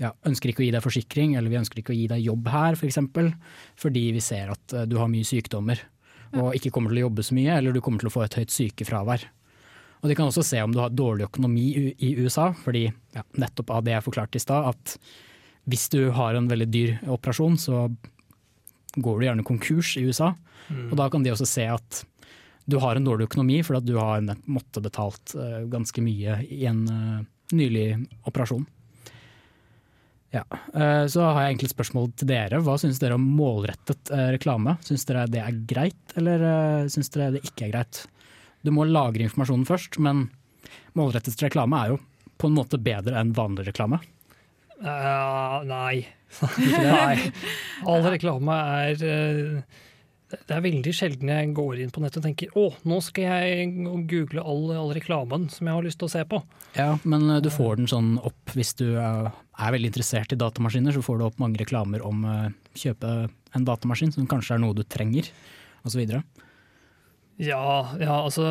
ja, 0.00 0.14
ønsker 0.28 0.52
ikke 0.52 0.64
å 0.64 0.66
gi 0.68 0.72
deg 0.72 0.84
forsikring, 0.84 1.36
eller 1.36 1.52
vi 1.52 1.60
ønsker 1.60 1.80
ikke 1.84 1.92
å 1.92 1.98
gi 2.00 2.08
deg 2.14 2.24
jobb 2.24 2.48
her 2.52 2.72
f.eks. 2.72 2.80
For 2.80 2.88
eksempel, 2.90 3.30
fordi 3.80 4.06
vi 4.16 4.24
ser 4.24 4.54
at 4.56 4.72
eh, 4.72 4.88
du 4.88 4.96
har 5.00 5.12
mye 5.12 5.24
sykdommer 5.28 5.84
og 6.36 6.56
ikke 6.58 6.72
kommer 6.74 6.90
til 6.90 6.98
å 6.98 7.04
jobbe 7.06 7.22
så 7.24 7.36
mye, 7.36 7.54
eller 7.60 7.72
du 7.72 7.78
kommer 7.80 8.02
til 8.02 8.08
å 8.10 8.12
få 8.12 8.24
et 8.26 8.34
høyt 8.36 8.50
sykefravær. 8.52 9.22
Og 10.02 10.10
De 10.10 10.16
kan 10.18 10.26
også 10.28 10.42
se 10.44 10.58
om 10.60 10.72
du 10.74 10.80
har 10.82 10.90
dårlig 10.92 11.24
økonomi 11.30 11.62
i- 11.78 11.94
i 12.02 12.10
USA, 12.18 12.50
fordi 12.52 12.82
ja, 13.14 13.22
nettopp 13.40 13.70
av 13.72 13.84
det 13.86 13.94
jeg 13.94 14.04
forklarte 14.04 14.36
i 14.36 14.42
stad, 14.42 14.66
at 14.74 14.96
hvis 15.66 15.88
du 15.92 16.10
har 16.14 16.36
en 16.38 16.48
veldig 16.50 16.68
dyr 16.70 16.92
operasjon, 17.10 17.58
så 17.58 17.86
går 18.96 19.18
du 19.18 19.26
gjerne 19.26 19.46
konkurs 19.46 19.96
i 19.98 20.04
USA. 20.06 20.32
Mm. 20.68 20.90
Og 20.90 20.96
da 20.98 21.08
kan 21.12 21.24
de 21.24 21.32
også 21.32 21.48
se 21.48 21.66
at 21.68 22.04
du 22.66 22.78
har 22.82 22.98
en 22.98 23.06
dårlig 23.06 23.28
økonomi 23.28 23.60
fordi 23.66 23.92
du 23.92 23.98
har 24.00 24.24
måttet 24.50 24.82
betalt 24.82 25.34
eh, 25.38 25.66
ganske 25.70 26.02
mye 26.02 26.40
i 26.50 26.64
en 26.66 26.80
eh, 26.90 27.20
nylig 27.54 27.86
operasjon. 28.26 28.64
Ja, 30.34 30.42
eh, 30.74 31.04
Så 31.06 31.22
har 31.22 31.44
jeg 31.44 31.54
egentlig 31.54 31.70
et 31.70 31.76
spørsmål 31.76 32.10
til 32.18 32.30
dere. 32.32 32.60
Hva 32.62 32.74
syns 32.82 32.98
dere 33.02 33.18
om 33.18 33.28
målrettet 33.38 34.10
reklame? 34.34 34.76
Syns 34.86 35.06
dere 35.06 35.28
det 35.30 35.44
er 35.44 35.62
greit, 35.70 36.02
eller 36.18 36.90
syns 36.92 37.12
dere 37.14 37.36
det 37.36 37.46
ikke 37.46 37.68
er 37.68 37.76
greit? 37.76 38.02
Du 38.66 38.72
må 38.74 38.86
lagre 38.88 39.22
informasjonen 39.22 39.66
først, 39.68 40.00
men 40.02 40.26
målrettet 40.98 41.38
reklame 41.46 41.78
er 41.78 41.94
jo 41.94 42.02
på 42.36 42.50
en 42.50 42.58
måte 42.58 42.82
bedre 42.82 43.14
enn 43.20 43.30
vanlig 43.36 43.68
reklame. 43.70 44.00
Eh, 44.82 45.64
nei. 45.74 46.06
nei. 46.60 47.16
All 47.88 48.04
reklame 48.04 48.56
er 48.82 49.00
uh, 49.00 49.78
Det 50.34 50.52
er 50.52 50.64
veldig 50.64 50.92
sjelden 50.94 51.30
jeg 51.32 51.54
går 51.56 51.80
inn 51.80 51.92
på 51.94 52.02
nettet 52.02 52.20
og 52.20 52.26
tenker 52.26 52.58
å, 52.58 52.66
nå 52.84 52.98
skal 53.04 53.28
jeg 53.30 53.70
google 54.10 54.42
all, 54.42 54.68
all 54.76 54.92
reklamen 54.96 55.48
som 55.52 55.70
jeg 55.70 55.78
har 55.78 55.86
lyst 55.86 56.00
til 56.02 56.10
å 56.10 56.12
se 56.12 56.24
på. 56.28 56.42
Ja, 56.76 56.90
men 57.08 57.28
eh, 57.30 57.40
du 57.44 57.48
får 57.52 57.78
den 57.80 57.90
sånn 57.90 58.16
opp 58.20 58.56
hvis 58.58 58.74
du 58.76 58.88
eh, 58.98 59.28
er 59.30 59.76
veldig 59.76 59.92
interessert 59.94 60.34
i 60.34 60.40
datamaskiner, 60.40 60.96
så 60.96 61.04
får 61.06 61.20
du 61.20 61.28
opp 61.28 61.38
mange 61.40 61.62
reklamer 61.62 62.04
om 62.04 62.26
å 62.26 62.38
kjøpe 62.76 63.12
en 63.56 63.64
datamaskin 63.64 64.12
som 64.12 64.26
kanskje 64.28 64.58
er 64.58 64.64
noe 64.66 64.76
du 64.76 64.82
trenger, 64.84 65.30
osv. 65.86 66.02
Ja, 67.36 67.92
ja, 68.00 68.14
altså 68.24 68.46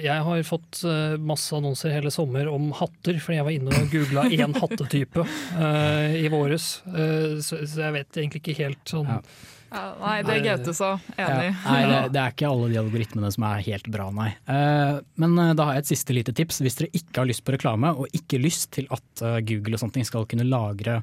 jeg 0.00 0.24
har 0.24 0.42
fått 0.48 0.80
eh, 0.88 1.18
masse 1.20 1.52
annonser 1.56 1.92
hele 1.92 2.12
sommer 2.14 2.48
om 2.48 2.70
hatter, 2.78 3.18
fordi 3.20 3.36
jeg 3.36 3.46
var 3.46 3.56
inne 3.56 3.76
og 3.76 3.92
googla 3.92 4.24
én 4.32 4.54
hattetype 4.56 5.24
uh, 5.26 6.14
i 6.16 6.24
våres. 6.32 6.70
Uh, 6.88 7.36
så, 7.44 7.60
så 7.68 7.84
jeg 7.84 7.96
vet 7.98 8.20
egentlig 8.22 8.44
ikke 8.44 8.60
helt 8.62 8.84
sånn 8.96 9.16
Ja. 9.18 9.22
Ja, 9.70 9.82
nei, 10.00 10.16
det 10.26 10.32
er 10.34 10.40
Gaute 10.42 10.72
sa. 10.74 10.88
Enig. 11.14 11.52
Ja, 11.52 11.58
nei, 11.62 11.82
det, 11.86 11.98
det 12.16 12.18
er 12.18 12.32
ikke 12.32 12.48
alle 12.48 12.70
de 12.72 12.78
algoritmene 12.80 13.28
som 13.30 13.44
er 13.46 13.60
helt 13.68 13.86
bra, 13.94 14.08
nei. 14.10 14.32
Uh, 14.48 14.96
men 15.22 15.36
da 15.38 15.68
har 15.68 15.76
jeg 15.76 15.84
et 15.84 15.90
siste 15.92 16.16
lite 16.16 16.34
tips. 16.34 16.58
Hvis 16.64 16.80
dere 16.80 16.90
ikke 16.98 17.20
har 17.20 17.28
lyst 17.30 17.44
på 17.46 17.54
reklame, 17.54 17.92
og 17.94 18.10
ikke 18.16 18.40
lyst 18.42 18.72
til 18.74 18.90
at 18.90 19.22
Google 19.46 19.78
og 19.78 19.92
ting 19.94 20.08
skal 20.08 20.26
kunne 20.26 20.48
lagre 20.48 20.98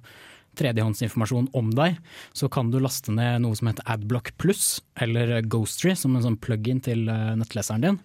tredjehåndsinformasjon 0.58 1.50
om 1.58 1.72
deg, 1.78 1.98
så 2.38 2.50
kan 2.52 2.72
du 2.74 2.80
laste 2.82 3.14
ned 3.14 3.44
noe 3.44 3.58
som 3.58 3.70
heter 3.70 3.88
Adblock 3.90 4.34
Plus, 4.42 4.82
eller 5.00 5.40
Ghostry, 5.46 5.96
som 5.96 6.18
en 6.18 6.26
sånn 6.26 6.42
plug-in 6.42 6.82
til 6.84 7.08
eh, 7.12 7.34
nettleseren 7.40 7.86
din. 7.86 8.02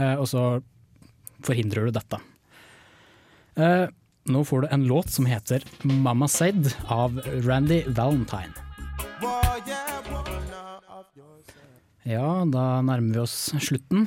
Eh, 0.00 0.16
og 0.16 0.28
så 0.30 0.44
forhindrer 1.46 1.88
du 1.88 1.96
dette. 1.96 2.20
Eh, 3.60 3.86
nå 4.30 4.44
får 4.46 4.64
du 4.64 4.72
en 4.74 4.88
låt 4.88 5.10
som 5.12 5.26
heter 5.28 5.64
Mama 5.82 6.28
Said 6.28 6.72
av 6.92 7.16
Randy 7.46 7.82
Valentine. 7.88 8.52
Ja, 12.08 12.44
da 12.48 12.80
nærmer 12.84 13.12
vi 13.12 13.20
oss 13.22 13.36
slutten. 13.60 14.06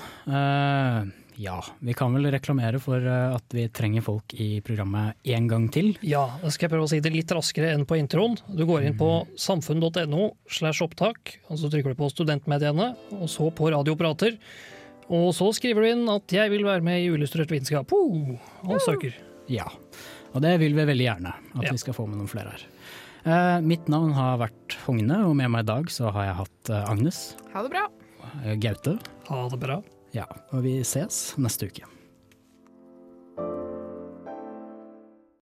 Ja, 1.42 1.58
vi 1.80 1.94
kan 1.98 2.14
vel 2.14 2.28
reklamere 2.32 2.80
for 2.82 2.98
eh, 3.02 3.36
at 3.36 3.54
vi 3.56 3.68
trenger 3.74 4.04
folk 4.06 4.34
i 4.38 4.60
programmet 4.66 5.16
en 5.34 5.48
gang 5.50 5.68
til. 5.74 5.94
Ja, 6.06 6.26
da 6.42 6.52
skal 6.54 6.68
jeg 6.68 6.74
prøve 6.76 6.86
å 6.88 6.92
si 6.92 7.00
det 7.04 7.12
litt 7.14 7.32
raskere 7.34 7.72
enn 7.74 7.86
på 7.90 7.98
introen. 7.98 8.38
Du 8.54 8.66
går 8.70 8.86
inn 8.90 8.98
på 9.00 9.10
samfunn.no 9.40 10.32
slash 10.50 10.84
opptak, 10.86 11.38
og 11.50 11.58
så 11.62 11.72
trykker 11.74 11.94
du 11.96 12.00
på 12.04 12.12
studentmediene, 12.14 12.92
og 13.18 13.26
så 13.32 13.50
på 13.56 13.72
radioprater. 13.74 14.38
Og 15.14 15.34
så 15.36 15.50
skriver 15.54 15.82
du 15.84 15.88
inn 15.92 16.10
at 16.10 16.28
'jeg 16.32 16.50
vil 16.50 16.64
være 16.64 16.82
med 16.82 17.02
i 17.04 17.10
Uillustrert 17.12 17.50
vitenskap', 17.52 17.92
oh, 17.92 18.38
og 18.64 18.80
søker. 18.82 19.14
Ja, 19.50 19.66
og 20.34 20.42
det 20.42 20.60
vil 20.60 20.74
vi 20.74 20.86
veldig 20.86 21.06
gjerne 21.10 21.34
at 21.56 21.64
Ja. 21.64 21.72
vi 21.72 21.78
skal 21.78 21.94
få 21.94 22.08
med 22.08 22.18
noen 22.18 22.30
flere 22.30 22.52
her. 22.56 22.64
Eh, 23.26 23.62
mitt 23.62 23.88
navn 23.88 24.14
har 24.14 24.38
vært 24.38 24.76
Hogne, 24.86 25.26
og 25.28 25.36
med 25.36 25.50
meg 25.52 25.64
i 25.64 25.68
dag 25.68 25.86
så 25.90 26.12
har 26.12 26.26
jeg 26.26 26.36
hatt 26.36 26.70
eh, 26.70 26.90
Agnes, 26.92 27.36
Ha 27.54 27.64
det 27.64 27.72
bra. 27.72 27.88
eh, 28.46 28.56
Gaute, 28.56 29.00
Ha 29.30 29.50
det 29.50 29.60
bra. 29.60 29.82
Ja, 30.14 30.28
og 30.54 30.64
vi 30.66 30.80
ses 30.88 31.34
neste 31.42 31.72
uke. 31.72 31.93